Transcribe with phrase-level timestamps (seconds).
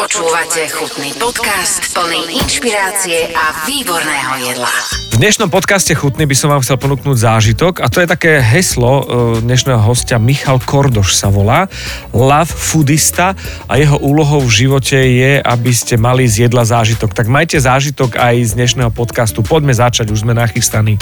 [0.00, 4.72] Počúvate chutný podcast plný inšpirácie a výborného jedla.
[5.12, 9.04] V dnešnom podcaste Chutný by som vám chcel ponúknuť zážitok a to je také heslo
[9.04, 9.04] e,
[9.44, 11.68] dnešného hostia Michal Kordoš sa volá,
[12.16, 13.36] love foodista
[13.68, 17.12] a jeho úlohou v živote je, aby ste mali z jedla zážitok.
[17.12, 19.44] Tak majte zážitok aj z dnešného podcastu.
[19.44, 20.96] Poďme začať, už sme nachystaní.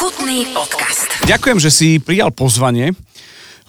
[0.00, 1.04] Chutný podcast.
[1.28, 2.96] Ďakujem, že si prijal pozvanie.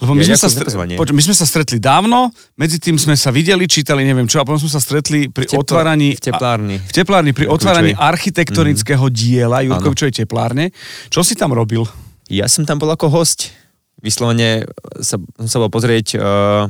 [0.04, 0.94] Lebo my, Ja sme sa pozvanie.
[0.94, 4.44] poč- my sme sa stretli dávno, medzi tým sme sa videli, čítali neviem čo, a
[4.44, 6.12] potom sme sa stretli pri tepl- otváraní...
[6.12, 6.76] v teplárni.
[6.76, 7.56] A, v teplárni, pri Jurkovičovej.
[7.56, 9.14] otváraní architektonického Mhm.
[9.14, 10.70] diela Jurkovičovej teplárne.
[11.08, 11.82] Čo si tam robil?
[12.26, 13.50] Ja som tam bol ako host.
[13.98, 14.68] Vyslovene
[14.98, 16.68] sa, som sa bol pozrieť uh,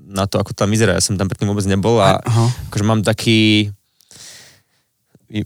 [0.00, 0.94] na to, ako tam vyzerá.
[0.94, 2.46] Ja som tam predtým vôbec nebol a Aha.
[2.66, 3.70] akože mám taký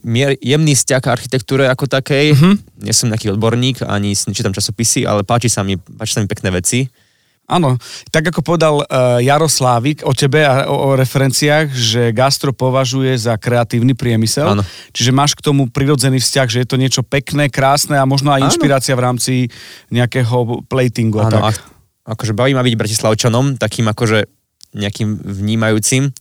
[0.03, 2.25] mier, jemný vzťah k architektúre ako takej.
[2.31, 2.51] Mhm.
[2.79, 6.49] Nie som nejaký odborník, ani nečítam časopisy, ale páči sa mi, páči sa mi pekné
[6.51, 6.85] veci.
[7.51, 7.75] Áno,
[8.15, 13.35] tak ako povedal uh, Jaroslávik o tebe a o, o referenciách, že gastro považuje za
[13.35, 14.55] kreatívny priemysel.
[14.55, 14.63] Áno.
[14.95, 18.41] Čiže máš k tomu prirodzený vzťah, že je to niečo pekné, krásne a možno aj
[18.41, 18.47] Áno.
[18.47, 19.33] inšpirácia v rámci
[19.91, 21.19] nejakého platingu.
[21.19, 21.59] a Áno, tak.
[22.07, 24.40] a akože baví ma byť bratislavčanom, takým akože
[24.71, 26.15] nejakým vnímajúcim.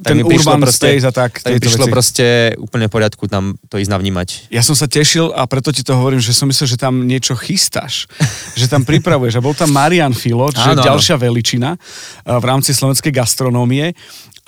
[0.00, 1.92] Tak Ten mi urban proste, a tak, Tak mi prišlo veci.
[1.92, 2.26] proste
[2.56, 4.28] úplne v poriadku tam to ísť navnímať.
[4.48, 7.36] Ja som sa tešil a preto ti to hovorím, že som myslel, že tam niečo
[7.36, 8.08] chystáš,
[8.60, 9.36] že tam pripravuješ.
[9.36, 13.92] A bol tam Marian Filo, čo je ďalšia veličina uh, v rámci slovenskej gastronómie,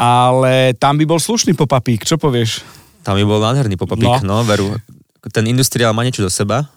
[0.00, 2.64] ale tam by bol slušný popapík, čo povieš?
[3.04, 4.40] Tam by bol nádherný popapík, no.
[4.40, 4.72] no, veru.
[5.28, 6.70] Ten industriál má niečo do seba,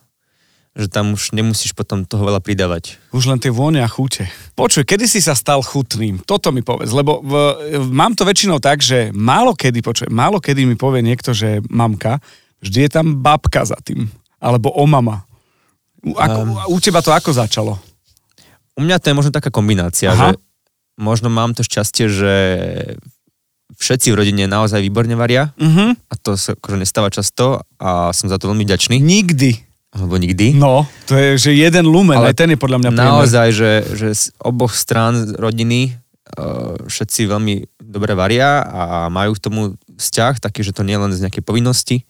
[0.76, 3.00] že tam už nemusíš potom toho veľa pridávať.
[3.10, 4.28] Už len tie vône a chute.
[4.54, 6.20] Počuj, kedy si sa stal chutným?
[6.20, 7.34] Toto mi povedz, lebo v,
[7.74, 11.64] v, mám to väčšinou tak, že málo kedy, počuj, málo kedy mi povie niekto, že
[11.66, 12.20] mamka,
[12.60, 14.12] vždy je tam babka za tým.
[14.38, 15.24] Alebo o mama.
[16.04, 16.52] U, ako, Ehm.
[16.68, 17.80] u teba to ako začalo?
[18.76, 20.36] U mňa to je možno taká kombinácia, Aha.
[20.36, 20.44] že
[20.96, 22.34] možno mám to šťastie, že
[23.76, 25.98] všetci v rodine naozaj výborne varia Mhm.
[26.06, 29.00] a to sa akože nestáva často a som za to veľmi vďačný.
[29.00, 29.65] Nikdy.
[29.96, 30.52] Alebo nikdy.
[30.60, 33.16] No, to je, že jeden lumen, Ale aj ten je podľa mňa priemer.
[33.16, 35.96] Naozaj, že, že z oboch strán rodiny
[36.36, 39.62] uh, všetci veľmi dobre varia a majú k tomu
[39.96, 42.04] vzťah, taký, že to nie je len z nejakej povinnosti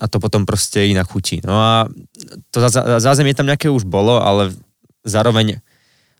[0.00, 1.40] a to potom proste inak chutí.
[1.40, 1.88] No a
[2.52, 2.60] to
[3.00, 4.52] zázemie tam nejaké už bolo, ale
[5.02, 5.64] zároveň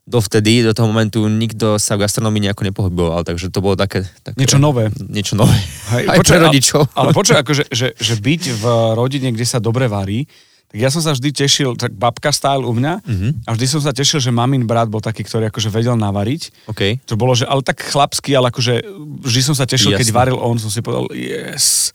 [0.03, 4.03] dovtedy, do toho momentu nikto sa v gastronómii nejako nepohyboval, takže to bolo také...
[4.27, 4.91] také Niečo nové.
[4.99, 5.55] Niečo nové.
[5.95, 6.81] Hej, Aj počuj, pre rodičov.
[6.99, 8.65] Ale počuj, akože, že, že byť v
[8.99, 10.27] rodine, kde sa dobre varí,
[10.73, 13.29] tak ja som sa vždy tešil, tak babka stál u mňa Mhm.
[13.45, 16.67] a vždy som sa tešil, že mamin brat bol taký, ktorý akože vedel navariť.
[16.67, 17.05] OK.
[17.05, 18.81] To bolo, že ale tak chlapský, ale akože
[19.21, 20.17] vždy som sa tešil, keď Jasné.
[20.17, 21.93] varil on, som si povedal, yes.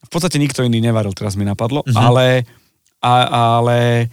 [0.00, 1.92] V podstate nikto iný nevaril, teraz mi napadlo, Mhm.
[1.94, 2.26] ale,
[2.98, 3.14] a,
[3.54, 4.08] ale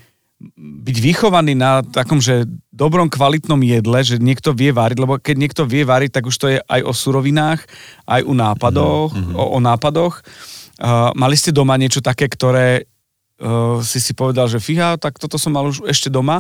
[0.60, 5.64] byť vychovaný na takom, že dobrom kvalitnom jedle, že niekto vie variť, lebo keď niekto
[5.64, 7.64] vie variť, tak už to je aj o surovinách,
[8.04, 10.20] aj o nápadoch, Mhm, o, o nápadoch.
[10.76, 12.90] Uh, mali ste doma niečo také, ktoré
[13.44, 16.40] uh, si si povedal, že fíha, tak toto som mal už ešte doma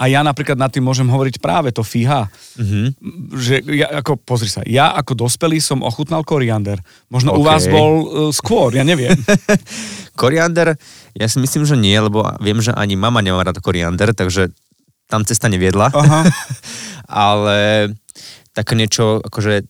[0.00, 2.32] a ja napríklad nad tým môžem hovoriť práve to fíha.
[2.56, 2.96] Mhm.
[3.36, 6.80] Že ja, ako, pozri sa, ja ako dospelý som ochutnal koriander.
[7.12, 7.46] Možno u OK.
[7.46, 9.14] vás bol uh, skôr, ja neviem.
[10.18, 10.74] Koriander,
[11.14, 14.50] ja si myslím, že nie, lebo viem, že ani mama nemá rada koriander, takže
[15.06, 15.94] tam cesta neviedla.
[15.94, 16.26] Aha.
[17.06, 17.58] Ale
[18.50, 19.62] také niečo, akože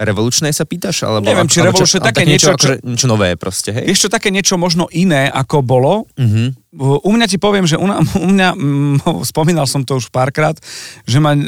[0.00, 1.04] revolučné sa pýtaš?
[1.04, 3.84] Alebo, Neviem, či alebo revolučné, ale také niečo, niečo, čo- akože, niečo nové proste, hej?
[3.84, 5.92] Vieš čo, také niečo možno iné, ako bolo.
[6.16, 6.69] Mhm.
[6.78, 8.96] U mňa ti poviem, že u, na, u mňa, mm,
[9.34, 10.54] spomínal som to už párkrát,
[11.02, 11.42] že ma um,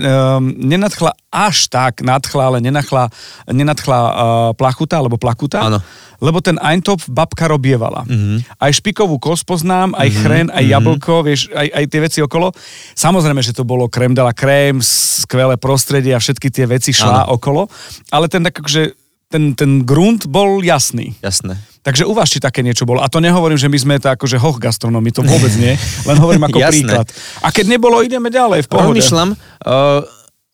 [0.58, 3.06] nenadchla až tak, nadchla, ale nenadchla,
[3.46, 4.12] nenadchla uh,
[4.58, 5.62] plachuta, alebo plakuta.
[5.62, 5.78] Áno.
[6.18, 8.02] Lebo ten Eintopf babka robievala.
[8.02, 8.58] Mhm.
[8.58, 12.50] Aj špikovú kost poznám, aj chren, aj jablko, vieš, aj, aj tie veci okolo.
[12.98, 17.30] Samozrejme, že to bolo krém de la krém, skvelé prostredie a všetky tie veci šla
[17.30, 17.70] okolo,
[18.10, 18.98] ale ten tak, že
[19.32, 21.16] ten, ten grunt bol jasný.
[21.24, 21.56] Jasné.
[21.82, 23.02] Takže u vás či také niečo bolo.
[23.02, 25.74] A to nehovorím, že my sme to akože hoch gastronomii, to vôbec nie.
[26.08, 27.08] Len hovorím ako príklad.
[27.42, 28.94] A keď nebolo, ideme ďalej, v pohode.
[28.94, 30.04] Rozmýšľam, uh,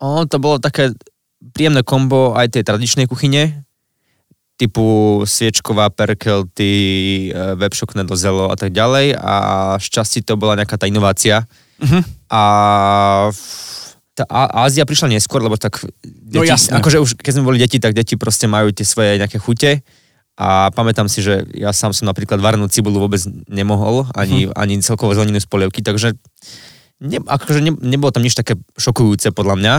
[0.00, 0.94] ono to bolo také
[1.53, 3.67] príjemné kombo aj tej tradičnej kuchyne,
[4.56, 6.73] typu sviečková, perkelty,
[7.29, 9.35] uh, webšokné do zelo a tak ďalej a
[9.76, 11.44] šťastí to bola nejaká tá inovácia.
[11.82, 12.00] Mhm.
[12.32, 12.43] A
[14.19, 15.79] tá Ázia prišla neskôr, lebo tak
[16.29, 16.75] No deti, jasné.
[16.75, 19.87] akože už keď sme boli deti, tak deti proste majú tie svoje nejaké chute
[20.35, 24.55] a pamätám si, že ja sám som napríklad varnú cibulu vôbec nemohol, ani, Mhm.
[24.55, 26.15] ani celkovo zeleninu z polievky, takže
[26.99, 29.75] ne, akože ne, nebolo tam nič také šokujúce podľa mňa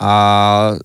[0.00, 0.12] a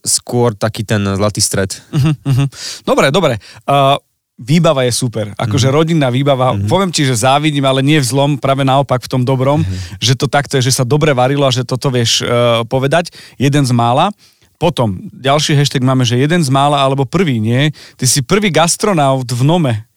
[0.03, 1.71] skôr taký ten zlatý stred.
[1.95, 2.45] Mhm.
[2.83, 3.39] Dobre, dobre.
[3.63, 3.95] Uh,
[4.39, 5.35] výbava je super.
[5.35, 5.73] Akože Mhm.
[5.75, 6.55] rodinná výbava.
[6.55, 9.99] Poviem ti, že závidím, ale nie v zlom, práve naopak v tom dobrom, Mhm.
[9.99, 13.11] že to takto je, že sa dobre varilo a že toto vieš uh, povedať.
[13.35, 14.15] Jeden z mála.
[14.55, 17.71] Potom, ďalší hashtag máme, že jeden z mála, alebo prvý, nie?
[17.95, 19.87] Ty si prvý gastronaut v Nome.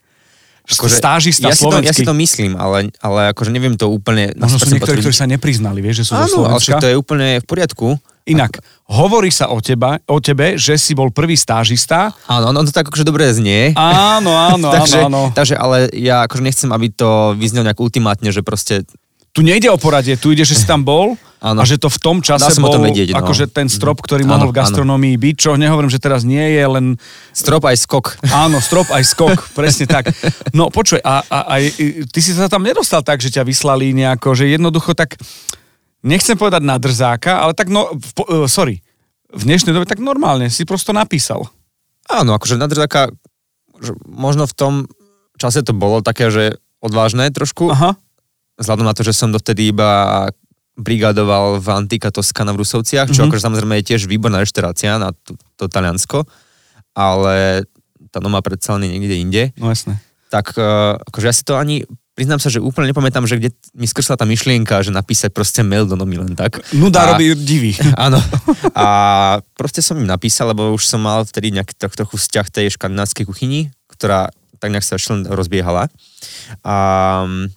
[0.62, 1.90] Akože, stážista ja si, to, slovenský.
[1.90, 4.30] ja si to myslím, ale, ale akože neviem to úplne...
[4.38, 7.42] Možno sú 100% niektorí, ktorí sa nepriznali, vieš, že sú Áno, ale to je úplne
[7.42, 7.98] v poriadku.
[8.22, 12.14] Inak, hovorí sa o, teba, o tebe, že si bol prvý stážista.
[12.30, 13.74] Áno, no to tak akože dobre znie.
[13.74, 15.34] Áno, áno, takže, áno, áno.
[15.34, 18.86] takže, ale ja akože nechcem, aby to vyznelo nejak ultimátne, že proste
[19.34, 21.66] Tu nejde o poradie, tu ide, že si tam bol a Áno.
[21.66, 23.19] že to v tom čase bol tom vedieť, no.
[23.19, 24.58] akože ten strop, ktorý Áno, mohol v áno.
[24.62, 26.86] gastronómii byť, čo nehovorím, že teraz nie je, len
[27.34, 28.06] strop aj skok.
[28.46, 30.14] áno, strop aj skok, presne tak.
[30.54, 31.54] No počuj, a, a, a
[32.06, 35.19] ty si sa tam nedostal tak, že ťa vyslali nejako, že jednoducho tak,
[36.02, 38.82] nechcem povedať na drzáka, ale tak no, v, uh, sorry,
[39.32, 41.49] v dnešnej dobe tak normálne si prosto napísal.
[42.10, 42.69] Áno, akože na
[43.82, 44.75] že možno v tom
[45.40, 47.96] čase to bolo také, že odvážne trošku, Aha,
[48.58, 50.28] vzhľadom na to, že som dovtedy iba
[50.76, 53.28] brigadoval v Antika Toskana v Rusovciach, čo Mhm.
[53.28, 56.25] akože samozrejme je tiež výborná reštaurácia na to, to Taliansko,
[56.96, 57.64] ale
[58.12, 59.43] tá Noma predsa len niekde inde.
[59.56, 59.96] no jasné.
[60.32, 63.88] tak uh, akože ja si to ani, priznám sa, že úplne nepamätám, že kde mi
[63.88, 66.60] skrsla tá myšlienka, že napísať proste mail do nomy len tak.
[66.76, 67.72] Nuda A- robí divý.
[67.96, 68.20] Áno.
[68.76, 68.86] A
[69.56, 73.24] proste som im napísal, lebo už som mal vtedy nejaký troch, trochu vzťah tej škandinávskej
[73.24, 74.28] kuchyni, ktorá
[74.60, 75.90] tak nejak sa ešte len rozbiehala.
[76.62, 76.76] A
[77.26, 77.50] mm,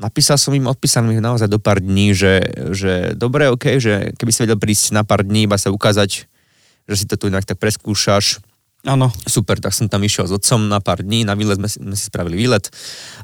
[0.00, 2.40] napísal som im, odpísal mi naozaj do pár dní, že,
[2.72, 6.24] že dobre, ok, že keby si vedel prísť na pár dní, iba sa ukázať,
[6.88, 8.40] že si to tu nejak tak preskúšaš,
[8.82, 9.14] Áno.
[9.30, 12.10] Super, tak som tam išiel s otcom na pár dní, na výlet sme sme si
[12.10, 12.66] spravili výlet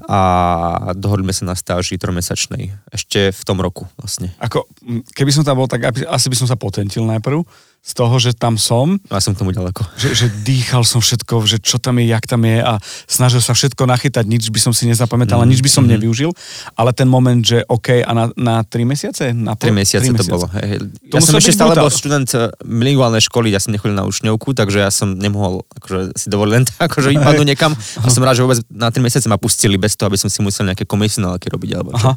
[0.07, 4.31] a dohodli sme sa na stáži trojmesačnej, ešte v tom roku vlastne.
[4.39, 4.71] Ako,
[5.19, 7.43] keby som tam bol, tak asi by som sa potentil najprv
[7.89, 9.81] z toho, že tam som, A som k tomu ďaleko.
[9.97, 12.77] že, že dýchal som všetko, že čo tam je, jak tam je a
[13.09, 16.37] snažil sa všetko nachytať, nič by som si nezapamätal a Mhm, nič by som nevyužil,
[16.75, 19.33] ale ten moment, že OK, a na, na 3 mesiace?
[19.33, 20.45] Na Tri pol- mesiace tri to bolo.
[20.53, 24.53] Hej, Ja som ešte stále bol študent eh, bilinguálnej školy, ja som nechodil na učňovku,
[24.53, 28.35] takže ja som nemohol akože, si dovoliť len tak, akože vypadnúť niekam a som rád,
[28.35, 31.49] že vôbec na 3 mesiace ma pustili bez toho, aby som si musel nejaké komisionálky
[31.49, 32.05] robiť alebo čo.
[32.05, 32.13] Aha.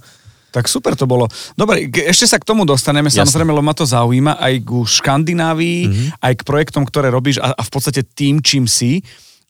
[0.52, 1.26] Tak super to bolo.
[1.54, 3.24] Dobre, ešte sa k tomu dostaneme, Jasne.
[3.24, 6.06] samozrejme, lebo ma to zaujíma aj ku Škandinávii, Mhm.
[6.20, 9.00] aj k projektom, ktoré robíš a, a v podstate tým, čím si.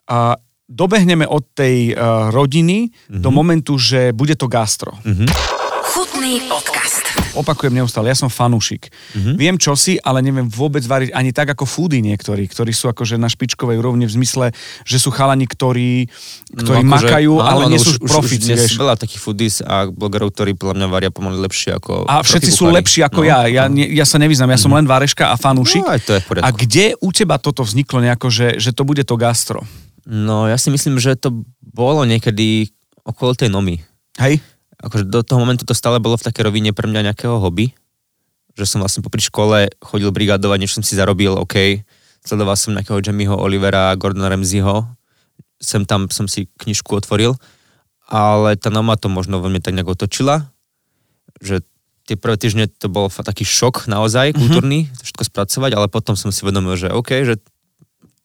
[0.05, 3.35] A dobehneme od tej uh, rodiny do Mhm.
[3.35, 4.93] momentu, že bude to gastro.
[5.83, 7.20] Chutný podcast.
[7.33, 8.91] Opakujem neustále, ja som fanúšik.
[9.13, 9.31] Mhm.
[9.33, 13.15] Viem čo si, ale neviem vôbec variť ani tak ako foody niektorí, ktorí sú akože
[13.15, 14.45] na špičkovej úrovni v zmysle,
[14.81, 16.11] že sú chalani, ktorí,
[16.51, 18.75] ktorí No, akože, makajú, áno, ale áno, nie už- sú už- profici, už vieš.
[18.75, 22.67] veľa takých foodies a blogerov, ktorí podľa mňa varia pomaly lepšie ako A všetci sú
[22.67, 22.77] kuchári.
[22.77, 23.39] lepší ako No, ja.
[23.45, 23.77] Ja, no.
[23.77, 25.81] ja sa nevyznám, ja som len vareška a fanúšik.
[25.81, 29.01] No, aj to je a kde u teba toto vzniklo nejako, že, že to bude
[29.01, 29.63] to gastro?
[30.03, 31.31] No ja si myslím, že to
[31.61, 32.67] bolo niekedy
[33.01, 33.79] okolo tej nomy.
[34.17, 34.41] Hej?
[34.81, 37.73] Akože do toho momentu to stále bolo v takej rovine pre mňa nejakého hobby.
[38.57, 41.85] Že som vlastne popri škole chodil brigadovať, než som si zarobil, OK.
[42.25, 44.89] Sledoval som nejakého Jamieho Olivera, Gordona Ramseyho.
[45.61, 47.37] Sem tam som si knižku otvoril.
[48.09, 50.49] Ale tá noma to možno veľmi tak nejak otočila.
[51.39, 51.63] Že
[52.11, 56.27] tie prvé týždne to bol taký šok naozaj kultúrny, to všetko spracovať, ale potom som
[56.33, 57.39] si vedomil, že OK, že,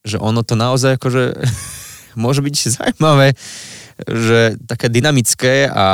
[0.02, 1.38] že ono to naozaj akože
[2.22, 3.38] môže byť zaujímavé,
[4.10, 5.86] že také dynamické a,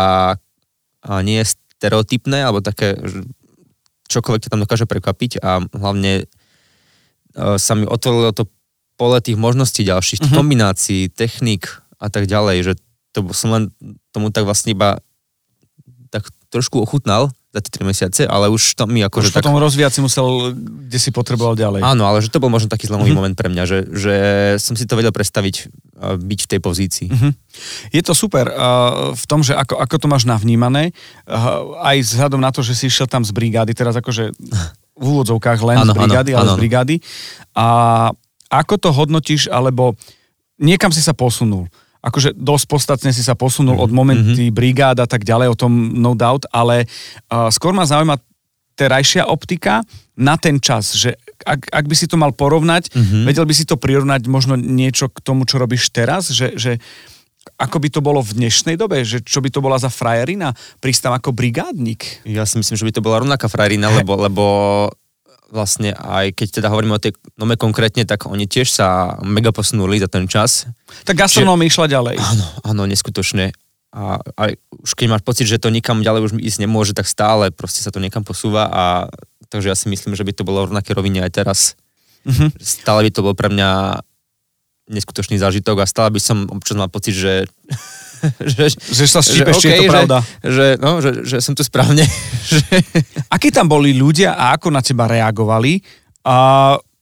[1.03, 2.95] a nie stereotypné, alebo také,
[4.07, 6.25] čokoľvek ťa tam dokáže prekvapiť a hlavne
[7.33, 8.47] e, sa mi otvorilo to
[8.95, 10.35] pole tých možností ďalších, Mhm.
[10.37, 12.73] kombinácií, technik a tak ďalej, že
[13.13, 13.63] to som len
[14.13, 15.01] tomu tak vlastne iba
[16.13, 19.45] tak trošku ochutnal za tie 3 mesiace, ale už to mi Už akože tak...
[19.45, 21.85] potom rozvíjať si musel, kde si potreboval ďalej.
[21.85, 23.19] Áno, ale že to bol možno taký zlomový Mhm.
[23.21, 24.15] moment pre mňa, že, že
[24.57, 25.69] som si to vedel predstaviť
[26.03, 27.09] byť v tej pozícii.
[27.13, 27.31] Mhm.
[27.93, 30.97] Je to super uh, v tom, že ako, ako to máš navnímané,
[31.29, 34.33] uh, aj vzhľadom na to, že si išiel tam z brigády, teraz akože
[34.93, 36.55] v úvodzovkách len Áno, z brigády, áno, ale áno.
[36.57, 36.95] z brigády.
[37.53, 37.67] A
[38.49, 39.93] ako to hodnotíš, alebo
[40.57, 41.69] niekam si sa posunul?
[42.03, 46.19] Akože dosť podstatne si sa posunul od momenty brigád a tak ďalej, o tom no
[46.19, 46.91] doubt, ale
[47.31, 48.19] uh, skôr ma zaujíma
[48.75, 49.87] terajšia optika
[50.19, 51.15] na ten čas, že
[51.47, 53.29] ak, ak by si to mal porovnať, Mhm.
[53.29, 56.83] vedel by si to prirovnať možno niečo k tomu, čo robíš teraz, že, že
[57.59, 61.11] ako by to bolo v dnešnej dobe, že čo by to bola za frajerina, prísť
[61.11, 62.23] tam ako brigádnik.
[62.23, 64.45] Ja si myslím, že by to bola rovnaká frajerina, lebo, lebo
[65.53, 70.01] vlastne aj keď teda hovoríme o tej nome konkrétne, tak oni tiež sa mega posunuli
[70.01, 70.65] za ten čas.
[71.05, 72.17] Tak gastronómia išla ďalej.
[72.17, 73.53] Áno, áno, neskutočne.
[73.93, 74.43] A, a
[74.81, 77.93] už keď máš pocit, že to nikam ďalej už ísť nemôže, tak stále proste sa
[77.93, 78.85] to niekam posúva a
[79.53, 81.61] takže ja si myslím, že by to bolo v rovnaké rovine aj teraz.
[82.25, 82.57] Mhm.
[82.57, 84.01] Stále by to bol pre mňa
[84.89, 87.45] neskutočný zážitok a stále by som občas mal pocit, že
[88.55, 90.19] že, Že sa štípeš, či je to pravda.
[90.23, 92.05] Že, že, no, že, že som tu správne.
[92.51, 92.63] že,
[93.29, 95.83] Akí tam boli ľudia a ako na teba reagovali
[96.23, 96.37] a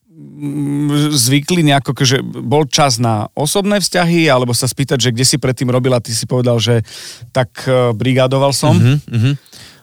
[0.09, 5.37] mm, zvykli nejako, že bol čas na osobné vzťahy, alebo sa spýtať, že kde si
[5.37, 6.81] predtým robil a ty si povedal, že
[7.29, 8.73] tak e, brigádoval som.
[8.77, 9.33] Mhm, mhm.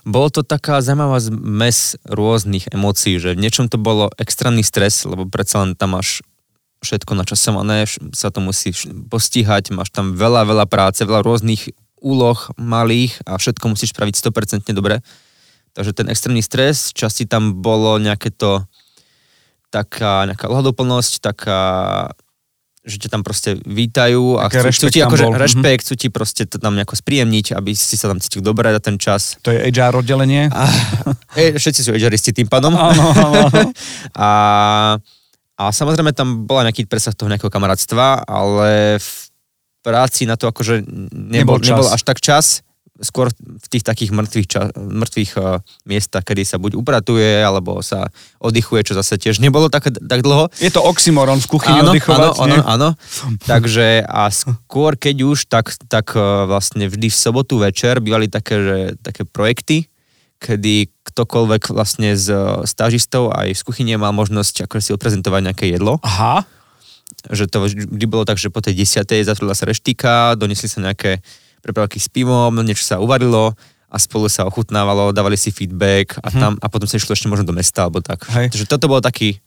[0.08, 5.28] Bolo to taká zaujímavá zmes rôznych emócií, že v niečom to bolo extrémny stres, lebo
[5.28, 6.24] predsa len tam máš
[6.78, 8.70] všetko načasované, sa to musí
[9.10, 14.70] postíhať, máš tam veľa, veľa práce, veľa rôznych úloh malých a všetko musíš spraviť 100%
[14.70, 15.02] dobre.
[15.74, 18.62] Takže ten extrémny stres, časti tam bolo nejaké to,
[19.70, 21.60] taká nejaká ohľadoplnosť, taká
[22.88, 25.36] že ťa tam proste vítajú a Také chcú, chcú ti tam akože mhm.
[25.36, 28.80] rešpekt, chcú ti proste to tam nejako spríjemniť, aby si sa tam cítil dobre za
[28.80, 29.36] ten čas.
[29.44, 30.48] To je HR oddelenie.
[30.48, 30.64] A,
[31.36, 32.72] hej, všetci sú HRisti tým pádom.
[32.72, 33.44] Áno, áno.
[34.16, 34.28] A,
[35.58, 39.10] a samozrejme tam bola nejaký presah toho nejakého kamarátstva, ale v
[39.82, 41.68] práci na to akože Nebol nebol, čas.
[41.74, 42.62] nebol až tak čas,
[42.98, 48.10] skôr v tých takých mŕtvych, ča, mŕtvych uh, miestach, kedy sa buď upratuje, alebo sa
[48.42, 50.50] oddychuje, čo zase tiež nebolo tak, tak dlho.
[50.58, 52.88] Je to oxymoron v kuchyni Áno, oddychovať, áno, áno, áno.
[53.46, 58.54] Takže a skôr, keď už, tak, tak uh, vlastne vždy v sobotu večer bývali také,
[58.58, 59.86] že, také projekty,
[60.42, 62.30] kedy ktokoľvek vlastne z
[62.62, 65.98] stážistov aj z kuchyne mal možnosť ako si odprezentovať nejaké jedlo.
[66.06, 66.46] Aha,
[67.26, 71.18] Že to vždy bolo tak, že po tej desiatej zatvorila sa reštika, donesli sa nejaké
[71.58, 73.58] prepravky s pivom, niečo sa uvarilo
[73.90, 77.50] a spolu sa ochutnávalo, dávali si feedback a, tam, a potom sa išlo ešte možno
[77.50, 78.22] do mesta alebo tak.
[78.22, 78.32] Mhm.
[78.38, 78.46] Hej.
[78.54, 79.42] Takže toto bolo taký,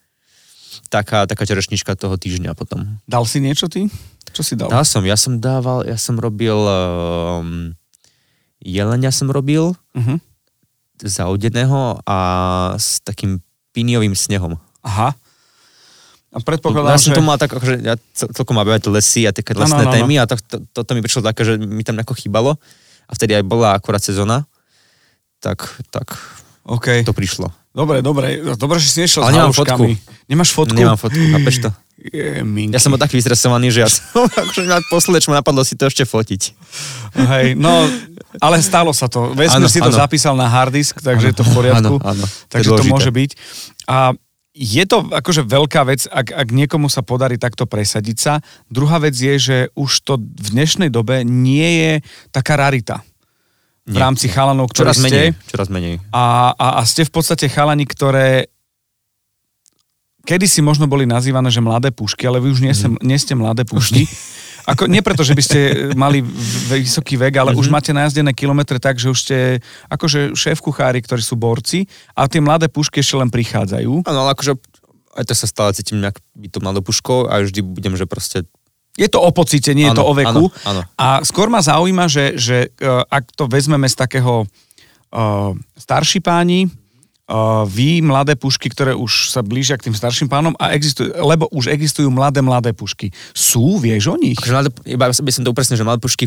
[0.91, 2.99] taká, taká čerešnička toho týždňa potom.
[3.07, 3.87] dal si niečo ty?
[4.35, 4.67] Čo si dal?
[4.67, 7.71] Dal som, ja som dával, ja som robil um,
[8.61, 10.23] jelenia som robil Uh-huh.
[11.03, 12.17] Zaudeného a
[12.77, 13.41] s takým
[13.71, 14.57] píniovým snehom.
[14.85, 15.13] Aha.
[16.31, 17.17] A Ja predpokladám, som že...
[17.19, 19.95] to mal tak, akože ja cel- celkom mám lesy a také lesné áno, áno.
[19.99, 22.55] témy a to, to, toto mi prišlo také, že mi tam nejako chýbalo
[23.07, 24.47] a vtedy aj bola akurát sezóna,
[25.43, 25.59] tak,
[25.91, 26.15] tak
[26.63, 27.03] OK.
[27.03, 27.51] to prišlo.
[27.75, 28.39] Dobre, dobre.
[28.55, 29.91] Dobre, že si nešiel Ale s nemám haluškami.
[30.27, 30.75] Nemáš fotku?
[30.75, 31.69] Nemám fotku, chápeš to?
[32.01, 32.73] Je, minky.
[32.73, 35.77] Ja som bol taký vystresovaný, že ja som akože na posledné, čo ma napadlo si
[35.77, 36.41] to ešte fotiť.
[37.13, 37.85] Hej, no,
[38.41, 39.37] ale stalo sa to.
[39.37, 40.01] Vesmír si to áno.
[40.01, 42.01] zapísal na hard disk, takže je to v poriadku.
[42.01, 42.89] To je takže to dôležité.
[42.89, 43.31] môže byť.
[43.85, 44.17] A
[44.51, 48.33] je to akože veľká vec, ak, ak niekomu sa podarí takto presadiť sa.
[48.67, 51.93] Druhá vec je, že už to v dnešnej dobe nie je
[52.33, 53.05] taká rarita.
[53.87, 54.01] V Nie.
[54.03, 55.09] rámci chalanov, Čoraz ste.
[55.09, 55.97] menej, čoraz menej.
[56.13, 58.51] A, a, a ste v podstate chalani, ktoré
[60.25, 63.33] kedy si možno boli nazývané, že mladé pušky, ale vy už nie, ste, nie ste
[63.33, 64.05] mladé pušky.
[64.61, 65.59] Ako, nie preto, že by ste
[65.97, 69.37] mali v- vysoký vek, ale už máte najazdené kilometre tak, že už ste
[69.89, 74.05] akože šéf kuchári, ktorí sú borci a tie mladé pušky ešte len prichádzajú.
[74.05, 74.53] Áno, ale akože
[75.17, 78.45] aj to sa stále cítim nejak byť to mladopuškou a vždy budem, že proste
[78.99, 80.51] Je to o pocite, nie je to o veku.
[80.51, 80.81] áno, áno.
[80.93, 86.69] A skôr ma zaujíma, že, že uh, ak to vezmeme z takého uh, starší páni,
[87.67, 91.71] vy, mladé pušky, ktoré už sa blížia k tým starším pánom, a existujú, lebo už
[91.71, 93.09] existujú mladé, mladé pušky.
[93.31, 94.37] Sú, vieš o nich?
[94.37, 96.25] Akože mladé, iba by som to upresnil, že mladé pušky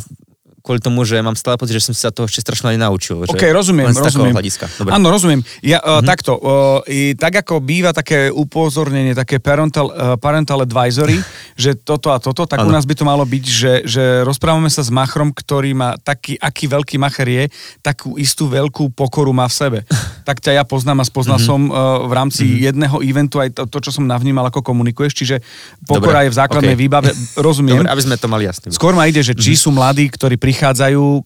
[0.65, 3.29] kvôli tomu, že mám stále pocit, že som sa toho ešte strašne nenaučil.
[3.29, 4.33] Že OK, rozumiem, rozumiem.
[4.33, 4.65] hľadiska.
[4.81, 4.97] Dobre.
[4.97, 5.45] Áno, rozumiem.
[5.61, 11.21] Ja, uh, takto, uh, i, tak ako býva také upozornenie, také parental, uh, parental advisory,
[11.63, 12.81] že toto a toto, tak u Áno.
[12.81, 16.65] nás by to malo byť, že, že rozprávame sa s machrom, ktorý má taký, aký
[16.65, 17.45] veľký macher je,
[17.85, 19.81] takú istú veľkú pokoru má v sebe.
[20.25, 23.77] Tak ťa ja poznám a spoznal som uh, v rámci jedného eventu aj to, to,
[23.85, 25.37] čo som navnímal, ako komunikuješ, čiže
[25.85, 26.81] pokora Dobre, je v základnej OK.
[26.81, 27.11] výbave,
[27.45, 27.85] rozumiem.
[27.85, 28.73] Dobre, aby sme to mali jasné.
[28.73, 30.54] Skôr ma ide, že či sú mladí, ktorí prichádzajú,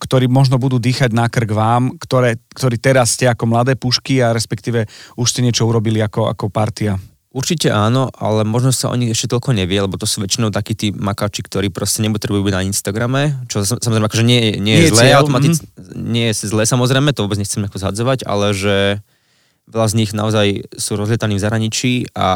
[0.01, 4.33] ktorí možno budú dýchať na krk vám, ktoré, ktorí teraz ste ako mladé pušky a
[4.33, 4.89] respektíve
[5.21, 6.97] už ste niečo urobili ako, ako partia.
[7.29, 10.73] Určite áno, ale možno sa o nich ešte toľko nevie, lebo to sú väčšinou takí
[10.73, 14.75] tí makači, ktorí proste nepotrebujú byť na Instagrame, čo sam- samozrejme akože nie, nie, Nie
[14.81, 15.55] je je zlé, cieľ, automatic,
[15.93, 19.05] nie je zlé samozrejme, to vôbec nechcem nejako zhadzovať, ale že
[19.69, 20.47] veľa z nich naozaj
[20.81, 22.29] sú rozlietaní v zahraničí a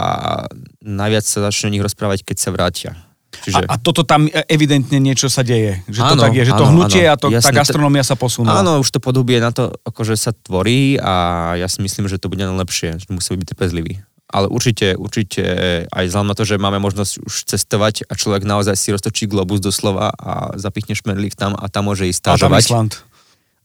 [0.84, 2.90] najviac sa začnú o nich rozprávať, keď sa vrátia.
[3.32, 3.64] Čiže...
[3.64, 5.80] A, a toto tam evidentne niečo sa deje.
[5.88, 7.12] Že to Áno, tak je, že to áno, hnutie áno.
[7.12, 8.60] a to, tá Jasné, to- gastronomia sa posunula.
[8.60, 11.12] Áno, už to podobie na to, akože sa tvorí a
[11.56, 14.04] ja si myslím, že to bude len lepšie, že musíme byť trpezliví.
[14.32, 15.44] Ale určite, určite
[15.92, 19.60] aj vzhľadom na to, že máme možnosť už cestovať a človek naozaj si roztočí globus
[19.60, 22.64] doslova a zapichne šmedlík tam a tam môže ísť A tam stážovať.
[22.64, 22.92] Island.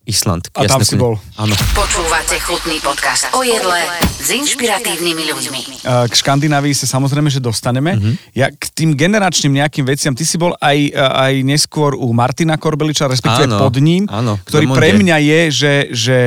[0.08, 0.48] Island.
[0.56, 1.04] A tam si kľudne.
[1.04, 1.14] bol.
[1.36, 1.54] Áno.
[1.76, 5.62] Počúvate chutný podcast o jedle s inšpiratívnymi ľuďmi.
[5.84, 8.00] K Škandinávii sa samozrejme, že dostaneme.
[8.00, 8.12] Mhm.
[8.32, 13.12] Ja k tým generačným nejakým veciam, ty si bol aj, aj neskôr u Martina Korbeliča,
[13.12, 16.18] respektíve Áno, pod ním, áno, ktorý pre mňa je, že, že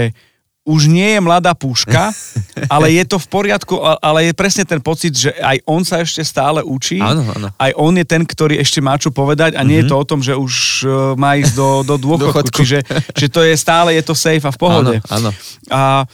[0.68, 2.12] už nie je mladá púška,
[2.74, 6.20] ale je to v poriadku, ale je presne ten pocit, že aj on sa ešte
[6.20, 7.00] stále učí.
[7.00, 7.48] Áno, áno.
[7.56, 10.20] Aj on je ten, ktorý ešte má čo povedať a nie je to o tom,
[10.20, 12.28] že už uh, má ísť do, do dôchodku.
[12.28, 12.58] Dôchodku.
[12.60, 12.78] Čiže
[13.16, 14.96] že to je stále, je to safe a v pohode.
[15.08, 15.30] Áno, áno.
[15.72, 16.04] A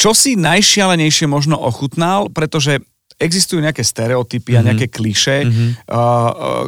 [0.00, 2.80] čo si najšialenejšie možno ochutnal, pretože
[3.20, 5.44] existujú nejaké stereotypy a nejaké kliše.
[5.44, 5.52] Uh,
[5.92, 6.66] uh,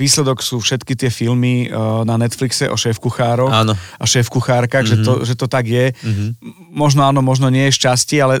[0.00, 3.76] výsledok sú všetky tie filmy uh, na Netflixe o šéf-kuchároch Áno.
[3.76, 5.92] a šéf-kuchárkach, že, to, že to tak je.
[6.00, 6.32] M-
[6.72, 8.40] Možno áno, možno nie je šťastie, ale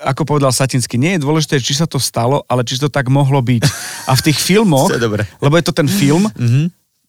[0.00, 3.38] ako povedal Satinsky, nie je dôležité, či sa to stalo, ale či to tak mohlo
[3.38, 3.62] byť.
[4.08, 4.88] A v tých filmoch,
[5.38, 6.26] lebo je to ten film,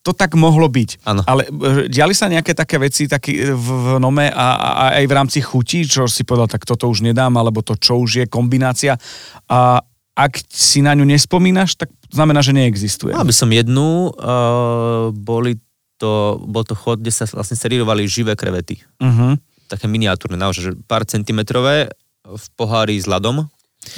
[0.01, 1.05] to tak mohlo byť.
[1.05, 1.21] Áno.
[1.23, 5.05] Ale e, diali sa nejaké také veci taký e, v, v nome a, a aj
[5.05, 8.25] v rámci chutí, čo si povedal, tak toto už nedám, alebo to čo už je
[8.25, 8.97] kombinácia.
[9.45, 9.77] A
[10.11, 13.15] ak si na ňu nespomínaš, tak znamená, že neexistuje.
[13.15, 15.57] Mal by som jednu, uh, boli
[16.01, 18.81] to, bol to chod, kde sa vlastne servírovali živé krevety.
[18.97, 19.37] Uh-huh.
[19.69, 21.93] Také miniatúrne, naozaj, že pár centimetrové
[22.25, 23.45] v pohári s ľadom.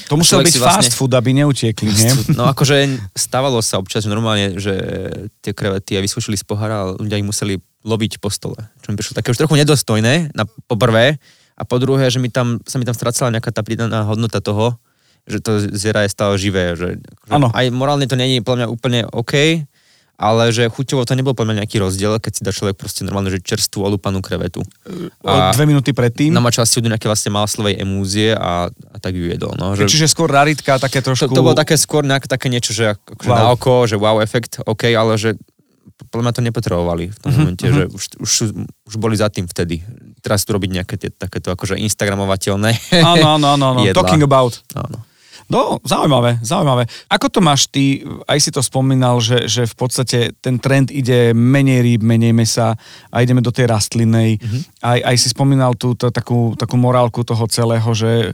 [0.07, 2.11] To musel byť si fast vlastne- food, aby neutiekli, nie?
[2.39, 2.87] No akože
[3.19, 4.79] stávalo sa občas že normálne, že
[5.43, 8.55] tie krevety aj vysušili z pohára a ľudia ich museli loviť po stole.
[8.79, 11.19] Čo mi prišlo také už trochu nedostojné, na, po prvé.
[11.53, 14.79] A po druhé, že mi tam, sa mi tam stracala nejaká tá pridaná hodnota toho,
[15.23, 16.75] že to zviera je stále živé.
[16.75, 17.47] Že, že Áno.
[17.51, 19.63] aj morálne to je podľa mňa úplne OK,
[20.13, 23.33] ale že chuťovo to nebol podľa mňa nejaký rozdiel, keď si dá človek proste normálne,
[23.33, 24.61] že čerstvú olúpanú krevetu.
[25.25, 26.29] O dve minúty predtým.
[26.79, 29.57] ju do nejaké vlastne maslovej emúzie a, a tak ju jedol.
[29.57, 29.89] No, že...
[29.89, 31.33] Čiže skôr raritka, také To, trošku...
[31.33, 33.35] to bolo také skôr nejak, také niečo, že akože Wow.
[33.35, 35.33] na oko, že wow efekt, OK, ale že
[36.13, 37.77] podľa mňa to nepotrebovali v tom Mhm, uh-huh, momente, uh-huh.
[37.77, 38.31] že už, už,
[38.85, 39.81] už boli za tým vtedy.
[40.21, 43.81] Teraz tu robiť nejaké tie, takéto akože instagramovateľné Áno, áno, áno.
[43.97, 44.61] Talking about.
[44.77, 45.01] Áno.
[45.51, 46.87] No, zaujímavé, zaujímavé.
[47.11, 51.35] Ako to máš ty, aj si to spomínal, že, že v podstate ten trend ide
[51.35, 52.79] menej rýb, menej mesa
[53.11, 54.39] a ideme do tej rastlinnej.
[54.39, 54.61] Mm-hmm.
[54.79, 58.31] Aj, aj si spomínal tú to, takú, takú morálku toho celého, že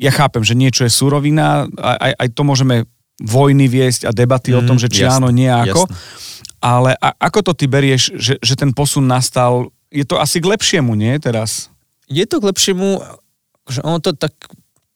[0.00, 2.88] ja chápem, že niečo je surovina, aj, aj, to môžeme
[3.18, 5.90] vojny viesť a debaty mm, o tom, že či jasné, áno, nie ako.
[6.58, 9.70] Ale a, ako to ty berieš, že, že ten posun nastal?
[9.90, 11.70] Je to asi k lepšiemu, nie teraz?
[12.06, 13.02] Je to k lepšiemu,
[13.68, 14.34] že ono to tak,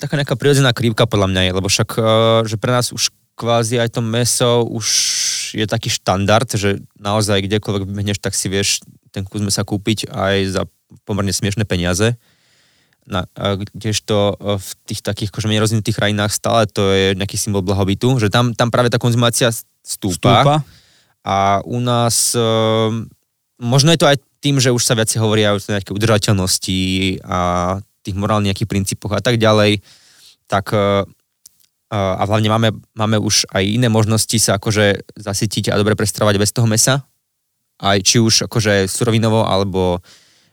[0.02, 2.04] taká nejaká prirodzená krivka podľa mňa je, lebo však, eh,
[2.50, 4.86] že pre nás už kvázi aj to meso už
[5.54, 8.82] je taký štandard, že naozaj kdekoľvek vybehneš, tak si vieš
[9.14, 10.62] ten kus mesa kúpiť aj za
[11.06, 12.16] pomerne smiešné peniaze.
[13.02, 13.26] Na,
[13.74, 18.18] kdežto eh, v tých takých akože menej rozvinutých krajinách stále to je nejaký symbol blahobytu,
[18.18, 19.54] že tam, tam práve tá konzumácia
[19.86, 20.42] stúpa.
[20.42, 20.56] Stúpa?
[21.22, 23.06] A u nás, um,
[23.62, 26.82] možno je to aj tým, že už sa viacej hovoria o nejakej udržateľnosti
[27.22, 27.38] a
[28.02, 29.78] tých morálnych nejakých princípoch a tak ďalej,
[30.52, 31.08] tak uh,
[31.88, 36.36] uh, a hlavne máme, máme už aj iné možnosti sa akože zasytiť a dobre prestravať
[36.36, 37.08] bez toho mesa.
[37.80, 40.04] Aj či už akože surovinovo, alebo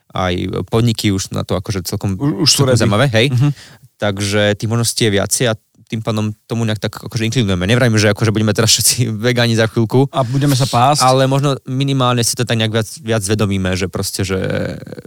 [0.10, 3.28] aj podniky už na to akože celkom, Už- celkom zaujímavé, hej.
[3.30, 3.52] Mhm.
[4.00, 5.60] Takže tých možností je viacej a
[5.90, 7.66] tým pádom tomu nejak tak akože inklinujeme.
[7.66, 11.02] Nevrajme, že akože budeme teraz všetci vegáni za chvíľku, A budeme sa pásť?
[11.02, 14.40] ale možno minimálne si to tak nejak viac, viac zvedomíme, že proste, že,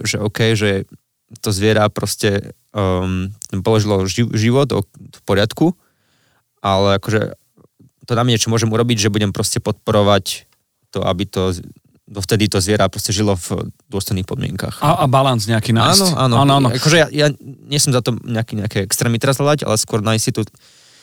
[0.02, 0.84] že OK, že
[1.40, 3.32] to zviera proste um,
[3.64, 5.72] položilo ži- život o, v poriadku,
[6.60, 7.38] ale akože
[8.04, 10.44] to na niečo môžem urobiť, že budem proste podporovať
[10.92, 11.56] to, aby to
[12.12, 14.84] dovtedy to zviera proste žilo v dôstojných podmienkach.
[14.84, 16.12] A, a balans nejaký nájsť.
[16.12, 16.36] Áno, áno.
[16.44, 16.68] áno, áno.
[16.68, 20.22] Akože ja, ja nie som za to nejaký, nejaké extrémy teraz hľadať, ale skôr nájsť
[20.22, 20.42] si tú